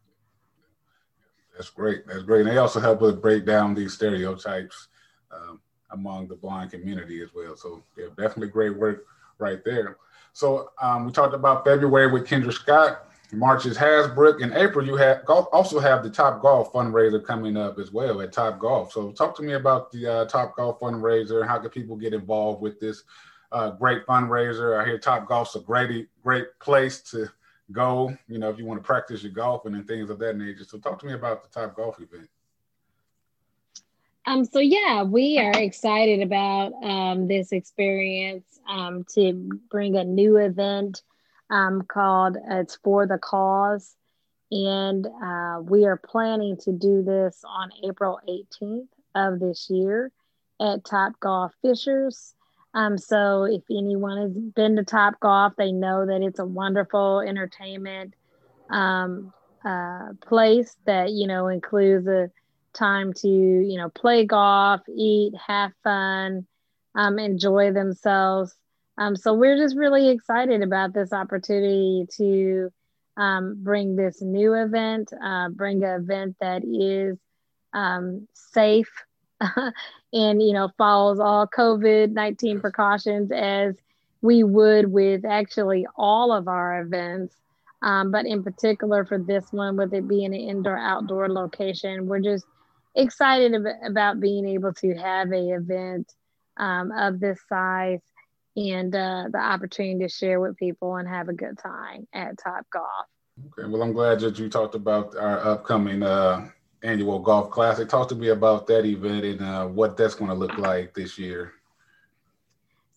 That's 1.55 1.71
great. 1.71 2.07
That's 2.07 2.23
great. 2.23 2.43
And 2.43 2.51
they 2.51 2.59
also 2.59 2.81
help 2.81 3.01
us 3.03 3.15
break 3.15 3.47
down 3.47 3.75
these 3.75 3.95
stereotypes 3.95 4.89
um, 5.33 5.61
among 5.91 6.29
the 6.29 6.37
blind 6.37 6.73
community 6.73 7.23
as 7.23 7.31
well. 7.35 7.57
So 7.57 7.83
yeah, 7.97 8.09
definitely 8.09 8.49
great 8.49 8.77
work 8.77 9.07
right 9.39 9.65
there. 9.65 9.97
So 10.37 10.69
um, 10.83 11.07
we 11.07 11.13
talked 11.13 11.33
about 11.33 11.65
February 11.65 12.13
with 12.13 12.27
Kendra 12.27 12.53
Scott. 12.53 13.09
March 13.33 13.65
is 13.65 13.79
Hasbrook. 13.79 14.43
In 14.43 14.53
April, 14.53 14.87
you 14.87 14.95
have 14.97 15.23
also 15.27 15.81
have 15.81 16.03
the 16.03 16.11
Top 16.11 16.43
Golf 16.43 16.75
fundraiser 16.75 17.25
coming 17.25 17.57
up 17.57 17.79
as 17.79 17.91
well 17.91 18.21
at 18.21 18.35
Top 18.35 18.59
Golf. 18.59 18.93
So 18.93 19.13
talk 19.13 19.35
to 19.37 19.43
me 19.43 19.55
about 19.55 19.91
the 19.93 20.07
uh, 20.07 20.25
Top 20.27 20.55
Golf 20.55 20.79
fundraiser. 20.79 21.49
How 21.49 21.59
can 21.59 21.71
people 21.71 21.97
get 21.97 22.13
involved 22.13 22.61
with 22.61 22.79
this 22.79 23.05
uh, 23.51 23.71
great 23.71 24.05
fundraiser? 24.05 24.79
I 24.79 24.85
hear 24.85 24.99
Top 24.99 25.27
Golf's 25.27 25.57
a 25.57 25.61
great 25.61 26.09
great 26.23 26.49
place 26.61 27.01
to 27.13 27.31
go, 27.73 28.15
you 28.29 28.39
know, 28.39 28.51
if 28.51 28.59
you 28.59 28.67
want 28.67 28.79
to 28.79 28.87
practice 28.87 29.23
your 29.23 29.33
golfing 29.33 29.75
and 29.75 29.89
things 29.89 30.11
of 30.11 30.19
that 30.19 30.37
nature. 30.37 30.65
So 30.65 30.77
talk 30.77 30.99
to 30.99 31.07
me 31.07 31.15
about 31.15 31.45
the 31.45 31.61
Top 31.61 31.75
Golf 31.75 31.99
event. 31.99 32.29
Um, 34.27 34.45
so 34.45 34.59
yeah, 34.59 35.05
we 35.05 35.39
are 35.39 35.57
excited 35.57 36.21
about 36.21 36.73
um, 36.83 37.29
this 37.29 37.53
experience 37.53 38.59
um, 38.69 39.05
to 39.15 39.33
bring 39.71 39.95
a 39.95 40.03
new 40.03 40.37
event 40.37 41.03
um, 41.49 41.83
called 41.83 42.37
"It's 42.51 42.77
for 42.83 43.07
the 43.07 43.19
Cause," 43.19 43.95
and 44.51 45.07
uh, 45.07 45.61
we 45.63 45.85
are 45.85 45.97
planning 45.97 46.57
to 46.63 46.73
do 46.73 47.05
this 47.05 47.45
on 47.47 47.71
April 47.85 48.19
18th 48.29 48.89
of 49.15 49.39
this 49.39 49.71
year 49.71 50.11
at 50.61 50.85
Top 50.85 51.13
Golf 51.21 51.53
Fishers. 51.63 52.35
Um, 52.75 52.99
so 52.99 53.45
if 53.45 53.63
anyone 53.71 54.19
has 54.19 54.33
been 54.33 54.75
to 54.75 54.85
Top 54.85 55.21
Golf, 55.21 55.53
they 55.57 55.71
know 55.71 56.05
that 56.05 56.23
it's 56.23 56.41
a 56.41 56.45
wonderful 56.45 57.21
entertainment 57.21 58.15
um, 58.71 59.33
uh, 59.65 60.15
place 60.27 60.77
that 60.85 61.13
you 61.13 61.29
know 61.29 61.47
includes 61.47 62.09
a 62.09 62.29
time 62.77 63.13
to 63.15 63.29
you 63.29 63.77
know 63.79 63.89
play 63.91 64.25
golf, 64.25 64.83
eat, 64.95 65.33
have 65.47 65.73
fun, 65.83 66.47
um, 66.95 67.19
enjoy 67.19 67.73
themselves. 67.73 68.55
Um, 68.99 69.17
so 69.17 69.35
we're 69.35 69.57
just 69.57 69.77
really 69.77 70.09
excited 70.09 70.63
about 70.63 70.95
this 70.95 71.13
opportunity 71.13 72.07
to 72.17 72.71
um, 73.17 73.57
bring 73.63 73.97
this 73.97 74.23
new 74.23 74.55
event, 74.55 75.13
uh, 75.23 75.51
bring 75.51 75.83
an 75.85 76.01
event 76.01 76.37
that 76.41 76.63
is 76.65 77.19
um, 77.77 78.27
safe 78.33 78.91
and 80.13 80.43
you 80.43 80.53
know 80.53 80.71
follows 80.79 81.21
all 81.21 81.47
covid-19 81.47 82.61
precautions 82.61 83.31
as 83.31 83.77
we 84.23 84.43
would 84.43 84.91
with 84.91 85.25
actually 85.25 85.87
all 85.97 86.33
of 86.33 86.49
our 86.49 86.81
events 86.81 87.37
um, 87.83 88.11
but 88.11 88.25
in 88.25 88.43
particular 88.43 89.05
for 89.05 89.19
this 89.19 89.53
one 89.53 89.77
with 89.77 89.93
it 89.93 90.09
being 90.09 90.27
an 90.27 90.35
indoor 90.35 90.79
outdoor 90.79 91.29
location 91.29 92.07
we're 92.07 92.21
just 92.21 92.47
excited 92.97 93.55
about 93.85 94.21
being 94.21 94.49
able 94.49 94.73
to 94.73 94.95
have 94.95 95.31
a 95.33 95.51
event 95.51 96.13
um, 96.57 96.91
of 96.93 97.21
this 97.21 97.39
size 97.49 98.01
and 98.57 98.95
uh, 98.95 99.25
the 99.31 99.39
opportunity 99.39 99.99
to 100.01 100.09
share 100.09 100.41
with 100.41 100.57
people 100.57 100.97
and 100.97 101.07
have 101.09 101.29
a 101.29 101.35
good 101.35 101.59
time 101.59 102.09
at 102.13 102.39
top 102.39 102.67
golf 102.73 103.07
okay 103.49 103.69
well 103.69 103.83
i'm 103.83 103.93
glad 103.93 104.19
that 104.19 104.39
you 104.39 104.49
talked 104.49 104.75
about 104.75 105.15
our 105.17 105.39
upcoming 105.45 106.03
uh, 106.03 106.49
annual 106.87 107.19
golf 107.19 107.51
classic. 107.51 107.89
Talk 107.89 108.09
to 108.09 108.15
me 108.15 108.29
about 108.29 108.67
that 108.69 108.85
event 108.85 109.25
and 109.25 109.41
uh, 109.43 109.67
what 109.67 109.97
that's 109.97 110.15
going 110.15 110.31
to 110.31 110.37
look 110.37 110.57
like 110.59 110.95
this 110.95 111.19
year. 111.19 111.53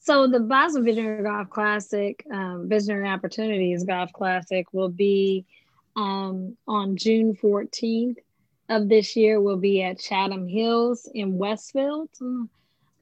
So 0.02 0.28
the 0.28 0.40
Bosma 0.40 0.84
Visionary 0.84 1.24
Golf 1.24 1.50
Classic, 1.50 2.24
um, 2.32 2.68
Visionary 2.70 3.08
Opportunities 3.08 3.84
Golf 3.84 4.12
Classic, 4.14 4.66
will 4.72 4.90
be 4.90 5.46
um, 5.96 6.56
on 6.68 6.96
June 6.96 7.36
14th 7.36 8.16
of 8.70 8.88
this 8.88 9.16
year. 9.16 9.42
Will 9.42 9.58
be 9.58 9.82
at 9.84 10.00
Chatham 10.00 10.48
Hills 10.48 11.10
in 11.14 11.38
Westfield. 11.38 12.10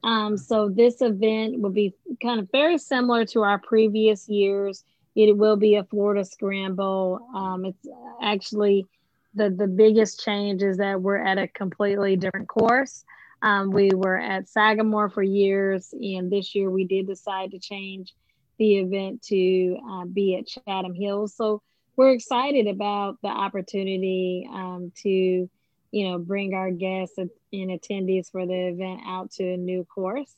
Um, 0.02 0.36
so 0.36 0.68
this 0.68 1.02
event 1.02 1.60
will 1.60 1.70
be 1.70 1.94
kind 2.22 2.40
of 2.40 2.50
very 2.50 2.78
similar 2.78 3.24
to 3.26 3.42
our 3.42 3.58
previous 3.58 4.28
years. 4.28 4.84
It 5.14 5.36
will 5.36 5.56
be 5.56 5.74
a 5.74 5.84
Florida 5.84 6.24
Scramble. 6.24 7.20
Um, 7.34 7.64
it's 7.64 7.88
actually 8.22 8.86
the 9.34 9.50
the 9.50 9.66
biggest 9.66 10.24
change 10.24 10.62
is 10.62 10.78
that 10.78 11.00
we're 11.00 11.16
at 11.16 11.38
a 11.38 11.48
completely 11.48 12.16
different 12.16 12.48
course. 12.48 13.04
Um, 13.42 13.70
we 13.70 13.90
were 13.94 14.18
at 14.18 14.48
Sagamore 14.48 15.10
for 15.10 15.22
years, 15.22 15.92
and 15.92 16.30
this 16.30 16.54
year 16.54 16.70
we 16.70 16.84
did 16.84 17.06
decide 17.06 17.52
to 17.52 17.58
change 17.58 18.14
the 18.58 18.78
event 18.78 19.22
to 19.22 19.78
uh, 19.88 20.04
be 20.04 20.36
at 20.36 20.46
Chatham 20.46 20.94
Hills. 20.94 21.34
So 21.34 21.62
we're 21.96 22.12
excited 22.12 22.66
about 22.66 23.18
the 23.22 23.28
opportunity 23.28 24.48
um, 24.52 24.92
to, 25.02 25.48
you 25.90 26.08
know, 26.08 26.18
bring 26.18 26.54
our 26.54 26.70
guests 26.70 27.18
and 27.18 27.30
attendees 27.52 28.30
for 28.30 28.46
the 28.46 28.68
event 28.68 29.00
out 29.06 29.30
to 29.32 29.44
a 29.44 29.56
new 29.56 29.84
course. 29.84 30.32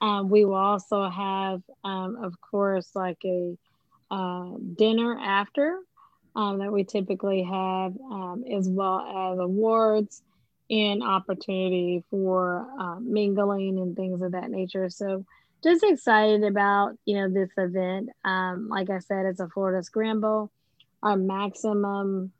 Um, 0.00 0.28
we 0.28 0.44
will 0.44 0.54
also 0.54 1.08
have, 1.08 1.62
um, 1.84 2.16
of 2.22 2.40
course, 2.40 2.90
like 2.94 3.18
a 3.24 3.56
uh, 4.10 4.50
dinner 4.76 5.18
after 5.18 5.78
um, 6.34 6.58
that 6.58 6.72
we 6.72 6.84
typically 6.84 7.42
have, 7.42 7.92
um, 8.10 8.44
as 8.50 8.68
well 8.68 9.32
as 9.32 9.38
awards 9.38 10.22
and 10.70 11.02
opportunity 11.02 12.02
for 12.10 12.66
uh, 12.80 12.98
mingling 13.00 13.78
and 13.78 13.94
things 13.94 14.22
of 14.22 14.32
that 14.32 14.50
nature. 14.50 14.88
So 14.90 15.24
just 15.62 15.84
excited 15.84 16.42
about 16.42 16.96
you 17.04 17.16
know 17.16 17.28
this 17.28 17.50
event. 17.56 18.10
Um, 18.24 18.68
like 18.68 18.90
I 18.90 18.98
said, 18.98 19.26
it's 19.26 19.40
a 19.40 19.48
Florida 19.48 19.82
Scramble. 19.82 20.50
Our 21.02 21.16
maximum 21.16 22.32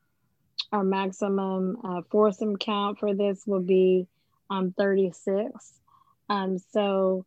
our 0.72 0.84
maximum 0.84 1.76
uh, 1.84 2.02
foursome 2.10 2.56
count 2.56 2.98
for 2.98 3.14
this 3.14 3.42
will 3.46 3.62
be 3.62 4.06
um, 4.50 4.74
36. 4.76 5.50
Um, 6.28 6.58
so 6.72 7.26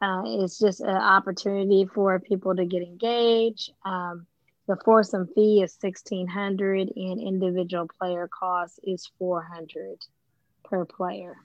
uh, 0.00 0.22
it's 0.26 0.58
just 0.58 0.80
an 0.80 0.96
opportunity 0.96 1.88
for 1.94 2.18
people 2.18 2.56
to 2.56 2.64
get 2.64 2.82
engaged. 2.82 3.72
Um, 3.84 4.26
the 4.66 4.76
foursome 4.84 5.28
fee 5.34 5.62
is 5.62 5.74
sixteen 5.74 6.26
hundred 6.26 6.90
and 6.94 7.20
individual 7.20 7.88
player 7.98 8.28
cost 8.28 8.80
is 8.82 9.10
four 9.18 9.42
hundred 9.42 9.98
per 10.64 10.84
player. 10.84 11.36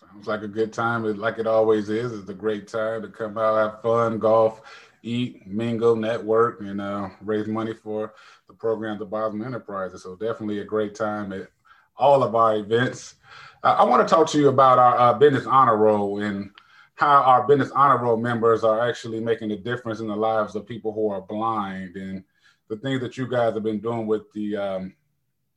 Sounds 0.00 0.26
like 0.26 0.42
a 0.42 0.48
good 0.48 0.72
time. 0.72 1.04
Like 1.16 1.38
it 1.38 1.46
always 1.46 1.88
is. 1.90 2.12
It's 2.12 2.28
a 2.28 2.34
great 2.34 2.68
time 2.68 3.02
to 3.02 3.08
come 3.08 3.38
out, 3.38 3.56
have 3.56 3.82
fun, 3.82 4.18
golf, 4.18 4.62
eat, 5.02 5.46
mingle, 5.46 5.96
network, 5.96 6.60
and 6.60 6.80
uh, 6.80 7.08
raise 7.20 7.46
money 7.46 7.74
for 7.74 8.14
the 8.46 8.54
program, 8.54 8.98
the 8.98 9.06
Bosma 9.06 9.46
Enterprises. 9.46 10.02
So 10.02 10.16
definitely 10.16 10.60
a 10.60 10.64
great 10.64 10.94
time 10.94 11.32
at 11.32 11.48
all 11.96 12.22
of 12.22 12.34
our 12.34 12.56
events. 12.56 13.14
Uh, 13.62 13.76
I 13.78 13.84
want 13.84 14.06
to 14.06 14.14
talk 14.14 14.28
to 14.30 14.38
you 14.38 14.48
about 14.48 14.78
our 14.78 14.98
uh, 14.98 15.14
business 15.14 15.46
honor 15.46 15.76
roll 15.76 16.22
and 16.22 16.50
how 16.94 17.22
our 17.22 17.46
business 17.46 17.70
honor 17.72 18.02
roll 18.02 18.16
members 18.16 18.64
are 18.64 18.88
actually 18.88 19.20
making 19.20 19.52
a 19.52 19.56
difference 19.56 20.00
in 20.00 20.08
the 20.08 20.16
lives 20.16 20.54
of 20.54 20.66
people 20.66 20.92
who 20.92 21.10
are 21.10 21.20
blind 21.20 21.96
and 21.96 22.24
the 22.68 22.76
things 22.76 23.00
that 23.00 23.16
you 23.16 23.26
guys 23.26 23.54
have 23.54 23.62
been 23.62 23.80
doing 23.80 24.06
with 24.06 24.30
the 24.32 24.56
um, 24.56 24.94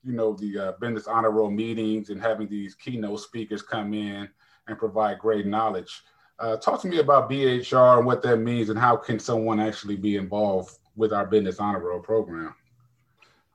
you 0.03 0.13
know 0.13 0.33
the 0.33 0.57
uh, 0.57 0.71
business 0.79 1.07
honor 1.07 1.31
roll 1.31 1.51
meetings 1.51 2.09
and 2.09 2.21
having 2.21 2.47
these 2.47 2.75
keynote 2.75 3.19
speakers 3.19 3.61
come 3.61 3.93
in 3.93 4.29
and 4.67 4.77
provide 4.77 5.19
great 5.19 5.45
knowledge 5.45 6.03
uh, 6.41 6.57
talk 6.57 6.81
to 6.81 6.87
me 6.87 6.99
about 6.99 7.29
bhr 7.29 7.97
and 7.97 8.05
what 8.05 8.21
that 8.23 8.37
means 8.37 8.69
and 8.69 8.79
how 8.79 8.97
can 8.97 9.19
someone 9.19 9.59
actually 9.59 9.95
be 9.95 10.15
involved 10.15 10.79
with 10.95 11.13
our 11.13 11.25
business 11.25 11.59
honor 11.59 11.79
roll 11.79 11.99
program? 11.99 12.53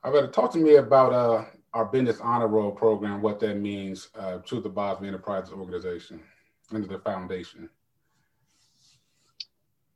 Arvetta 0.03 0.31
talk 0.31 0.51
to 0.53 0.57
me 0.57 0.75
about 0.75 1.13
uh, 1.13 1.45
our 1.73 1.85
business 1.85 2.19
honor 2.21 2.47
roll 2.47 2.71
program 2.71 3.21
what 3.21 3.39
that 3.39 3.55
means 3.55 4.09
uh, 4.17 4.37
to 4.39 4.61
the 4.61 4.69
bosma 4.69 5.07
enterprises 5.07 5.53
organization 5.53 6.21
and 6.71 6.87
the 6.87 6.99
foundation. 6.99 7.69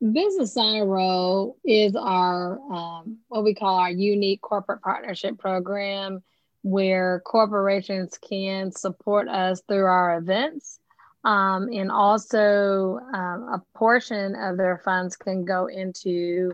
Business 0.02 0.58
Honor 0.58 0.88
Roll 0.88 1.58
is 1.64 1.96
our 1.96 2.60
um, 2.72 3.20
what 3.28 3.44
we 3.44 3.54
call 3.54 3.78
our 3.78 3.92
unique 3.92 4.42
corporate 4.42 4.82
partnership 4.82 5.38
program, 5.38 6.24
where 6.64 7.22
corporations 7.24 8.18
can 8.18 8.72
support 8.72 9.30
us 9.30 9.62
through 9.68 9.86
our 9.86 10.18
events, 10.18 10.80
um, 11.24 11.70
and 11.72 11.92
also 11.92 13.00
um, 13.14 13.50
a 13.54 13.62
portion 13.76 14.36
of 14.36 14.58
their 14.58 14.82
funds 14.84 15.16
can 15.16 15.46
go 15.46 15.68
into 15.68 16.54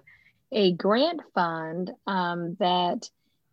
a 0.52 0.74
grant 0.74 1.22
fund 1.34 1.92
um, 2.06 2.56
that 2.60 3.10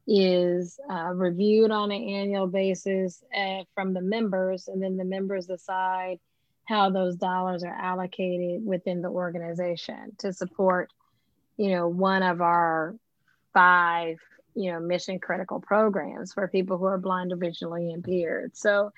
is 0.06 0.78
uh, 0.90 1.12
reviewed 1.14 1.70
on 1.70 1.90
an 1.90 2.02
annual 2.02 2.46
basis 2.46 3.22
uh, 3.36 3.62
from 3.74 3.94
the 3.94 4.02
members, 4.02 4.68
and 4.68 4.82
then 4.82 4.96
the 4.96 5.04
members 5.04 5.46
decide 5.46 6.18
how 6.66 6.90
those 6.90 7.16
dollars 7.16 7.62
are 7.62 7.74
allocated 7.74 8.64
within 8.64 9.02
the 9.02 9.08
organization 9.08 10.12
to 10.18 10.32
support, 10.32 10.90
you 11.56 11.70
know, 11.70 11.88
one 11.88 12.22
of 12.22 12.40
our 12.40 12.94
five, 13.52 14.16
you 14.54 14.72
know, 14.72 14.80
mission 14.80 15.18
critical 15.18 15.60
programs 15.60 16.32
for 16.32 16.48
people 16.48 16.78
who 16.78 16.84
are 16.84 16.98
blind 16.98 17.32
or 17.32 17.36
visually 17.36 17.90
impaired. 17.90 18.56
So 18.56 18.92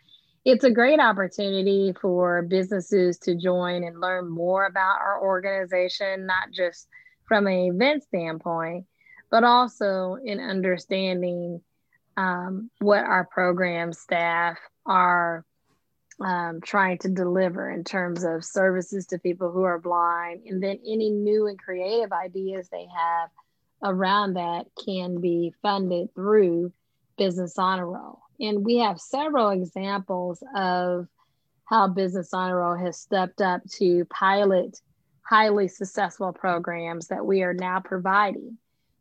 it's 0.47 0.63
a 0.63 0.71
great 0.71 1.01
opportunity 1.01 1.93
for 2.01 2.41
businesses 2.43 3.19
to 3.19 3.35
join 3.35 3.83
and 3.83 4.01
learn 4.01 4.31
more 4.31 4.65
about 4.65 5.01
our 5.01 5.21
organization, 5.21 6.25
not 6.25 6.53
just 6.53 6.87
from 7.27 7.49
an 7.49 7.75
event 7.75 8.05
standpoint, 8.05 8.87
but 9.29 9.43
also 9.43 10.17
in 10.25 10.39
understanding 10.39 11.61
um, 12.17 12.71
what 12.79 13.03
our 13.03 13.25
program 13.25 13.93
staff 13.93 14.57
are 14.87 15.45
um, 16.21 16.61
trying 16.65 16.99
to 16.99 17.09
deliver 17.09 17.69
in 17.69 17.83
terms 17.83 18.23
of 18.23 18.45
services 18.45 19.07
to 19.07 19.19
people 19.19 19.51
who 19.51 19.65
are 19.65 19.81
blind, 19.81 20.43
and 20.47 20.63
then 20.63 20.79
any 20.87 21.11
new 21.11 21.49
and 21.49 21.59
creative 21.59 22.13
ideas 22.13 22.69
they 22.69 22.87
have 22.97 23.31
around 23.83 24.35
that 24.35 24.67
can 24.85 25.21
be 25.21 25.53
funded 25.61 26.15
through 26.15 26.73
Business 27.19 27.59
Honor 27.59 27.91
Roll. 27.91 28.21
And 28.41 28.65
we 28.65 28.77
have 28.79 29.01
several 29.01 29.51
examples 29.51 30.43
of 30.55 31.09
how 31.65 31.89
Business 31.89 32.33
Honor 32.33 32.59
Roll 32.59 32.77
has 32.77 32.99
stepped 32.99 33.41
up 33.41 33.63
to 33.73 34.05
pilot 34.07 34.81
highly 35.23 35.67
successful 35.67 36.33
programs 36.33 37.09
that 37.09 37.27
we 37.27 37.43
are 37.43 37.55
now 37.55 37.81
providing 37.81 38.59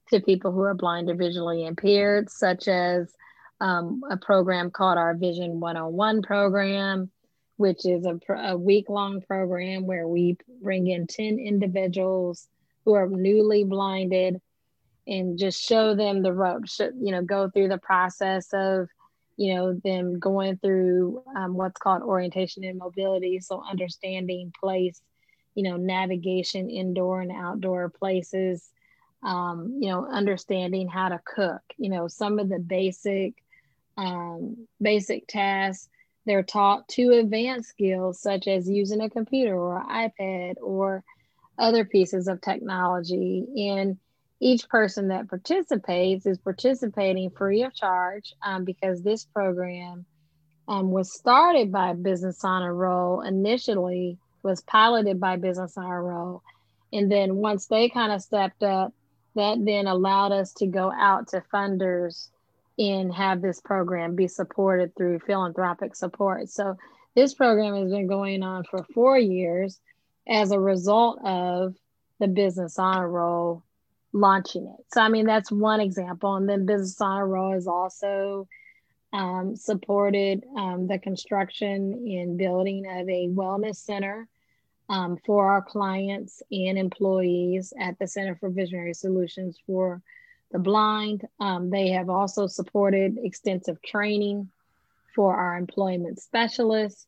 to 0.10 0.20
people 0.20 0.52
who 0.52 0.62
are 0.62 0.74
blind 0.74 1.10
or 1.10 1.16
visually 1.16 1.66
impaired, 1.66 2.30
such 2.30 2.68
as 2.68 3.14
um, 3.62 4.02
a 4.10 4.18
program 4.18 4.72
called 4.72 4.98
our 4.98 5.14
Vision 5.14 5.60
101 5.60 6.22
program, 6.24 7.12
which 7.58 7.86
is 7.86 8.06
a, 8.06 8.20
a 8.34 8.58
week 8.58 8.90
long 8.90 9.22
program 9.22 9.86
where 9.86 10.08
we 10.08 10.38
bring 10.62 10.88
in 10.88 11.08
10 11.08 11.40
individuals 11.40 12.48
who 12.84 12.94
are 12.94 13.08
newly 13.08 13.64
blinded 13.64 14.42
and 15.08 15.38
just 15.38 15.62
show 15.62 15.96
them 15.96 16.22
the 16.22 16.34
ropes, 16.34 16.80
you 16.80 17.12
know, 17.12 17.22
go 17.22 17.50
through 17.50 17.70
the 17.70 17.78
process 17.78 18.50
of, 18.54 18.88
you 19.38 19.54
know, 19.54 19.74
them 19.84 20.20
going 20.20 20.58
through 20.58 21.24
um, 21.36 21.56
what's 21.56 21.80
called 21.80 22.04
orientation 22.04 22.64
and 22.64 22.78
mobility. 22.78 23.40
So 23.40 23.64
understanding 23.70 24.54
place, 24.60 25.02
you 25.56 25.64
know, 25.64 25.78
navigation 25.78 26.70
indoor 26.70 27.22
and 27.22 27.32
outdoor 27.32 27.90
places, 27.90 28.70
um, 29.24 29.80
you 29.82 29.90
know, 29.90 30.06
understanding 30.06 30.88
how 30.88 31.10
to 31.10 31.20
cook, 31.26 31.62
you 31.78 31.90
know, 31.90 32.08
some 32.08 32.40
of 32.40 32.50
the 32.50 32.60
basic, 32.60 33.34
um, 33.98 34.68
basic 34.82 35.28
tasks. 35.28 35.90
They're 36.26 36.44
taught 36.44 36.88
to 36.90 37.12
advanced 37.12 37.70
skills 37.70 38.20
such 38.20 38.48
as 38.48 38.70
using 38.70 39.02
a 39.02 39.10
computer 39.10 39.56
or 39.56 39.84
iPad 39.84 40.56
or 40.62 41.04
other 41.58 41.86
pieces 41.86 42.28
of 42.28 42.42
technology. 42.42 43.46
And 43.70 43.98
each 44.40 44.68
person 44.70 45.08
that 45.10 45.30
participates 45.30 46.26
is 46.26 46.38
participating 46.38 47.30
free 47.30 47.64
of 47.64 47.74
charge 47.74 48.34
um, 48.44 48.66
because 48.66 49.02
this 49.02 49.26
program 49.26 50.06
um, 50.68 50.92
was 50.92 51.14
started 51.14 51.72
by 51.72 51.94
Business 51.94 52.44
Honor 52.44 52.74
Roll 52.74 53.22
initially, 53.22 54.18
was 54.44 54.62
piloted 54.62 55.20
by 55.20 55.38
Business 55.38 55.78
Honor 55.78 56.04
Roll. 56.04 56.44
And 56.92 57.12
then 57.12 57.36
once 57.36 57.68
they 57.68 57.90
kind 57.90 58.12
of 58.12 58.22
stepped 58.22 58.64
up, 58.64 58.94
that 59.36 59.64
then 59.64 59.88
allowed 59.88 60.32
us 60.32 60.54
to 60.54 60.66
go 60.66 60.92
out 60.92 61.28
to 61.30 61.44
funders 61.54 62.30
and 62.78 63.14
have 63.14 63.42
this 63.42 63.62
program 63.62 64.16
be 64.16 64.28
supported 64.28 64.96
through 64.96 65.20
philanthropic 65.20 65.96
support. 65.96 66.50
So 66.50 66.78
this 67.16 67.34
program 67.34 67.76
has 67.76 67.92
been 67.92 68.08
going 68.08 68.44
on 68.44 68.64
for 68.64 68.86
four 68.94 69.18
years 69.18 69.80
as 70.28 70.52
a 70.52 70.60
result 70.60 71.20
of 71.24 71.76
the 72.20 72.28
Business 72.28 72.80
Honor 72.80 73.10
Roll 73.10 73.64
launching 74.16 74.66
it. 74.66 74.86
So, 74.94 75.02
I 75.02 75.10
mean, 75.10 75.26
that's 75.26 75.52
one 75.52 75.82
example. 75.82 76.36
And 76.36 76.48
then 76.48 76.66
Business 76.66 77.00
Honor 77.02 77.28
Roll 77.28 77.52
has 77.52 77.68
also 77.68 78.48
um, 79.12 79.56
supported 79.58 80.44
um, 80.58 80.88
the 80.88 80.98
construction 80.98 81.94
and 82.08 82.38
building 82.38 82.86
of 82.88 83.10
a 83.10 83.28
wellness 83.28 83.76
center 83.76 84.28
um, 84.88 85.18
for 85.26 85.52
our 85.52 85.62
clients 85.62 86.42
and 86.50 86.78
employees 86.78 87.74
at 87.80 88.00
the 88.00 88.08
Center 88.08 88.36
for 88.36 88.50
Visionary 88.50 88.94
Solutions 88.94 89.58
for 89.68 90.02
the 90.52 90.60
Blind. 90.60 91.28
Um, 91.42 91.70
they 91.70 91.90
have 91.90 92.10
also 92.10 92.48
supported 92.48 93.18
extensive 93.22 93.82
training 93.82 94.50
for 95.14 95.36
our 95.36 95.58
employment 95.58 96.20
specialists 96.20 97.06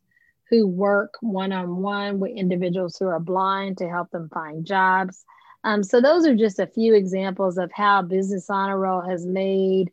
who 0.49 0.67
work 0.67 1.13
one 1.21 1.53
on 1.53 1.77
one 1.77 2.19
with 2.19 2.31
individuals 2.31 2.97
who 2.97 3.05
are 3.05 3.19
blind 3.19 3.77
to 3.77 3.89
help 3.89 4.09
them 4.11 4.29
find 4.33 4.65
jobs. 4.65 5.23
Um, 5.67 5.83
so 5.83 5.99
those 5.99 6.25
are 6.25 6.33
just 6.33 6.59
a 6.59 6.65
few 6.65 6.93
examples 6.93 7.57
of 7.57 7.69
how 7.73 8.01
Business 8.01 8.49
Honor 8.49 8.79
Roll 8.79 9.01
has 9.01 9.25
made 9.25 9.91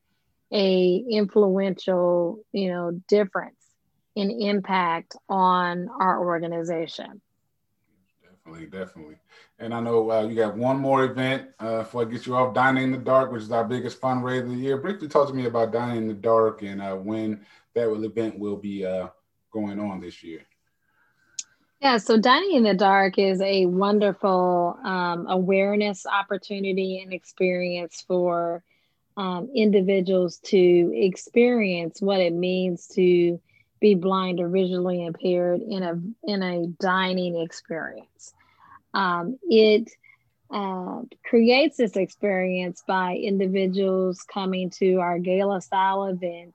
a 0.53 1.05
influential, 1.11 2.45
you 2.53 2.69
know, 2.69 3.03
difference 3.09 3.57
in 4.15 4.31
impact 4.31 5.17
on 5.29 5.89
our 5.99 6.25
organization. 6.25 7.21
Definitely, 8.23 8.67
definitely. 8.67 9.17
And 9.59 9.75
I 9.75 9.81
know 9.81 10.13
uh, 10.13 10.23
you 10.29 10.37
got 10.37 10.57
one 10.57 10.77
more 10.77 11.03
event 11.03 11.49
uh, 11.59 11.79
before 11.79 12.03
I 12.03 12.05
get 12.05 12.25
you 12.25 12.37
off, 12.37 12.55
Dining 12.55 12.85
in 12.85 12.93
the 12.93 12.99
Dark, 12.99 13.33
which 13.33 13.43
is 13.43 13.51
our 13.51 13.65
biggest 13.65 14.01
fundraiser 14.01 14.45
of 14.45 14.51
the 14.51 14.55
year. 14.55 14.77
Briefly 14.77 15.09
talk 15.09 15.27
to 15.27 15.35
me 15.35 15.47
about 15.47 15.73
Dining 15.73 15.97
in 15.97 16.07
the 16.07 16.15
Dark 16.15 16.63
and 16.63 16.81
uh, 16.81 16.95
when 16.95 17.45
that 17.75 17.91
event 17.91 18.39
will 18.39 18.57
be 18.57 18.87
uh, 18.87 19.09
going 19.51 19.81
on 19.81 20.01
this 20.01 20.23
year. 20.23 20.47
Yeah, 21.85 21.99
so 21.99 22.17
Dining 22.17 22.55
in 22.57 22.63
the 22.63 22.73
Dark 22.73 23.19
is 23.19 23.43
a 23.43 23.67
wonderful 23.67 24.79
um, 24.83 25.27
awareness 25.29 26.07
opportunity 26.07 27.03
and 27.03 27.13
experience 27.13 28.03
for 28.09 28.65
um, 29.19 29.51
individuals 29.55 30.39
to 30.45 30.93
experience 30.95 32.01
what 32.01 32.21
it 32.21 32.33
means 32.33 32.87
to 32.95 33.39
be 33.83 33.95
blind 33.97 34.41
or 34.41 34.49
visually 34.49 35.05
impaired 35.05 35.61
in 35.61 35.83
a 35.83 36.01
in 36.25 36.43
a 36.43 36.69
dining 36.81 37.39
experience. 37.39 38.33
Um, 38.95 39.39
it 39.43 39.91
uh, 40.51 41.03
creates 41.23 41.77
this 41.77 41.97
experience 41.97 42.83
by 42.89 43.17
individuals 43.17 44.23
coming 44.23 44.71
to 44.79 45.01
our 45.01 45.19
gala 45.19 45.61
style 45.61 46.07
event. 46.07 46.55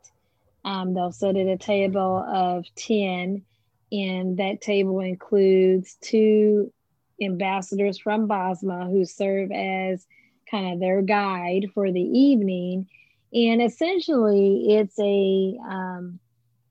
Um, 0.65 0.95
they'll 0.95 1.11
sit 1.11 1.37
at 1.37 1.45
a 1.45 1.57
table 1.57 2.17
of 2.27 2.65
10, 2.77 3.43
and 3.91 4.37
that 4.37 4.61
table 4.61 4.99
includes 4.99 5.97
two 6.01 6.71
ambassadors 7.21 7.97
from 7.97 8.27
BOSMA 8.27 8.89
who 8.91 9.05
serve 9.05 9.51
as 9.51 10.05
kind 10.49 10.73
of 10.73 10.79
their 10.79 11.01
guide 11.01 11.67
for 11.73 11.91
the 11.91 12.01
evening. 12.01 12.87
And 13.33 13.61
essentially, 13.61 14.75
it's 14.75 14.97
a 14.99 15.57
um, 15.67 16.19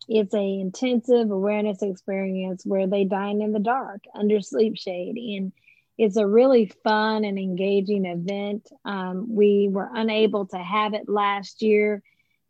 it's 0.09 0.35
a 0.35 0.61
intensive 0.61 1.31
awareness 1.31 1.83
experience 1.83 2.65
where 2.65 2.87
they 2.87 3.05
dine 3.05 3.43
in 3.43 3.53
the 3.53 3.59
dark 3.59 4.01
under 4.15 4.41
sleep 4.41 4.77
shade. 4.77 5.17
And 5.17 5.53
it's 5.99 6.17
a 6.17 6.27
really 6.27 6.73
fun 6.83 7.25
and 7.25 7.39
engaging 7.39 8.07
event. 8.07 8.69
Um, 8.85 9.35
we 9.35 9.69
were 9.71 9.91
unable 9.93 10.47
to 10.47 10.59
have 10.59 10.95
it 10.95 11.09
last 11.09 11.61
year 11.61 12.03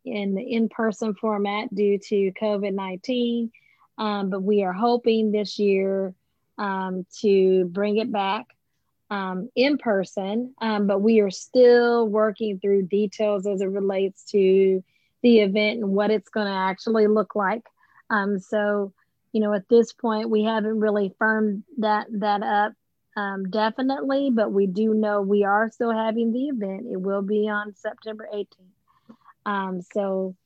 in 0.05 0.35
the 0.35 0.43
in 0.43 0.69
person 0.69 1.15
format 1.15 1.75
due 1.75 1.99
to 1.99 2.33
COVID 2.41 2.75
19, 2.75 3.51
um, 3.99 4.31
but 4.31 4.43
we 4.43 4.63
are 4.63 4.73
hoping 4.73 5.31
this 5.31 5.59
year 5.59 6.15
um, 6.57 7.05
to 7.21 7.67
bring 7.67 7.99
it 7.99 8.11
back 8.11 8.47
um, 9.11 9.51
in 9.55 9.79
person. 9.79 10.55
Um, 10.61 10.87
but 10.87 11.01
we 11.01 11.21
are 11.21 11.31
still 11.31 12.09
working 12.09 12.59
through 12.61 12.87
details 12.87 13.47
as 13.47 13.61
it 13.61 13.67
relates 13.67 14.25
to 14.31 14.83
the 15.23 15.41
event 15.41 15.81
and 15.81 15.91
what 15.91 16.11
it's 16.11 16.29
going 16.31 16.47
to 16.47 16.53
actually 16.53 17.07
look 17.07 17.35
like. 17.35 17.65
Um, 18.11 18.39
so, 18.39 18.93
you 19.33 19.41
know, 19.41 19.53
at 19.53 19.69
this 19.69 19.93
point, 19.93 20.31
we 20.31 20.45
haven't 20.45 20.81
really 20.81 21.15
firmed 21.19 21.65
that 21.79 22.07
that 22.11 22.43
up 22.43 22.73
um, 23.17 23.51
definitely, 23.51 24.31
but 24.33 24.53
we 24.53 24.67
do 24.67 24.95
know 24.95 25.21
we 25.23 25.45
are 25.45 25.71
still 25.71 25.93
having 25.93 26.33
the 26.33 26.49
event. 26.49 26.87
It 26.91 27.01
will 27.01 27.23
be 27.23 27.49
on 27.49 27.75
September 27.75 28.29
18th. 28.33 28.47
Um, 29.45 29.83
so 29.83 30.37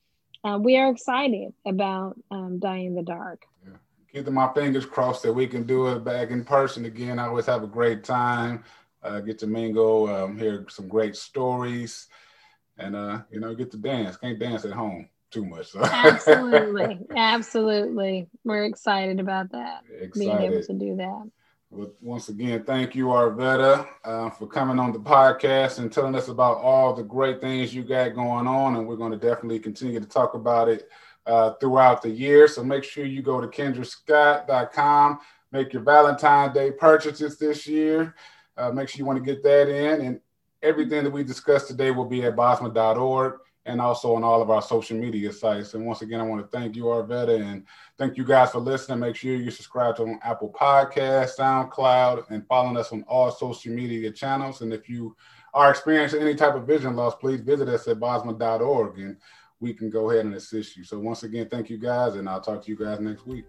uh, 0.45 0.59
we 0.61 0.77
are 0.77 0.91
excited 0.91 1.53
about 1.67 2.17
um, 2.31 2.61
in 2.63 2.95
the 2.95 3.03
Dark. 3.03 3.45
Yeah. 3.65 3.77
Keeping 4.13 4.35
my 4.35 4.53
fingers 4.53 4.87
crossed 4.87 5.23
that 5.23 5.33
we 5.33 5.47
can 5.47 5.65
do 5.65 5.89
it 5.89 6.05
back 6.05 6.31
in 6.31 6.45
person 6.45 6.85
again. 6.85 7.19
I 7.19 7.27
always 7.27 7.47
have 7.47 7.63
a 7.63 7.69
great 7.69 8.05
time. 8.05 8.65
Uh, 9.03 9.21
get 9.21 9.39
to 9.41 9.49
mingle, 9.49 10.07
um, 10.09 10.39
hear 10.39 10.65
some 10.69 10.87
great 10.87 11.17
stories 11.17 12.09
and 12.79 12.97
uh, 12.97 13.23
you 13.31 13.41
know, 13.41 13.55
get 13.55 13.71
to 13.73 13.77
dance. 13.77 14.17
Can't 14.17 14.39
dance 14.39 14.65
at 14.65 14.73
home 14.73 15.09
too 15.31 15.45
much. 15.45 15.69
So. 15.69 15.81
absolutely, 15.83 16.99
absolutely. 17.17 18.29
We're 18.45 18.65
excited 18.65 19.21
about 19.21 19.53
that. 19.53 19.83
Excited. 20.01 20.39
Being 20.39 20.53
able 20.53 20.63
to 20.63 20.73
do 20.73 20.97
that. 20.97 21.31
Well, 21.75 21.91
once 22.03 22.29
again, 22.29 22.65
thank 22.65 22.95
you, 22.95 23.07
Arvetta, 23.07 23.89
uh, 24.05 24.29
for 24.29 24.47
coming 24.47 24.79
on 24.79 24.93
the 24.93 24.99
podcast 24.99 25.79
and 25.79 25.91
telling 25.91 26.15
us 26.15 26.29
about 26.29 26.59
all 26.59 26.93
the 26.93 27.03
great 27.03 27.41
things 27.41 27.75
you 27.75 27.83
got 27.83 28.15
going 28.15 28.47
on. 28.47 28.77
And 28.77 28.87
we're 28.87 28.97
going 28.97 29.13
to 29.13 29.17
definitely 29.17 29.59
continue 29.59 29.99
to 29.99 30.05
talk 30.05 30.35
about 30.35 30.69
it 30.69 30.91
uh, 31.27 31.55
throughout 31.55 32.03
the 32.03 32.11
year. 32.11 32.47
So 32.47 32.63
make 32.63 32.85
sure 32.85 33.07
you 33.07 33.23
go 33.23 33.41
to 33.41 33.47
kendrascott.com, 33.47 35.21
make 35.51 35.73
your 35.73 35.81
Valentine's 35.81 36.53
Day 36.53 36.73
purchases 36.73 37.39
this 37.39 37.67
year. 37.67 38.15
Uh, 38.59 38.71
make 38.71 38.91
sure 38.91 38.99
you 38.99 39.07
want 39.07 39.25
to 39.25 39.25
get 39.25 39.43
that 39.43 39.71
in. 39.71 40.03
And 40.03 40.21
everything 40.63 41.05
that 41.05 41.11
we 41.11 41.25
discussed 41.25 41.69
today 41.69 41.91
will 41.91 42.05
be 42.05 42.23
at 42.25 42.37
bosma.org 42.37 43.39
and 43.67 43.81
also 43.81 44.15
on 44.15 44.25
all 44.25 44.43
of 44.43 44.51
our 44.51 44.63
social 44.63 44.97
media 44.97 45.33
sites. 45.33 45.75
And 45.75 45.87
once 45.87 46.03
again, 46.03 46.21
I 46.21 46.25
want 46.25 46.43
to 46.43 46.59
thank 46.59 46.75
you, 46.75 46.85
Arvetta, 46.85 47.41
and 47.41 47.65
thank 47.97 48.17
you 48.17 48.25
guys 48.25 48.51
for 48.51 48.59
listening. 48.59 48.99
Make 48.99 49.17
sure 49.17 49.37
you 49.37 49.51
subscribe 49.51 49.97
to 49.97 50.03
on 50.03 50.19
Apple 50.23 50.53
Podcast, 50.59 51.37
SoundCloud, 51.39 52.31
and 52.31 52.47
following 52.47 52.77
us 52.77 52.93
on 52.93 53.05
all 53.05 53.31
social 53.31 53.73
media 53.73 54.11
channels. 54.11 54.63
And 54.63 54.73
if 54.73 54.89
you 54.89 55.17
are 55.55 55.71
experiencing 55.71 56.23
any 56.23 56.35
type 56.35 56.55
of 56.55 56.67
vision 56.67 56.97
loss, 56.97 57.15
please 57.15 57.41
visit 57.41 57.69
us 57.69 57.87
at 57.87 58.01
bosma.org 58.01 58.99
and 58.99 59.17
we 59.61 59.73
can 59.73 59.91
go 59.91 60.11
ahead 60.11 60.25
and 60.25 60.35
assist 60.35 60.77
you. 60.77 60.83
So 60.83 60.99
once 60.99 61.23
again, 61.23 61.49
thank 61.49 61.71
you 61.71 61.79
guys, 61.79 62.17
and 62.17 62.29
I'll 62.29 62.41
talk 62.41 62.65
to 62.65 62.71
you 62.71 62.77
guys 62.77 62.99
next 62.99 63.27
week. 63.27 63.45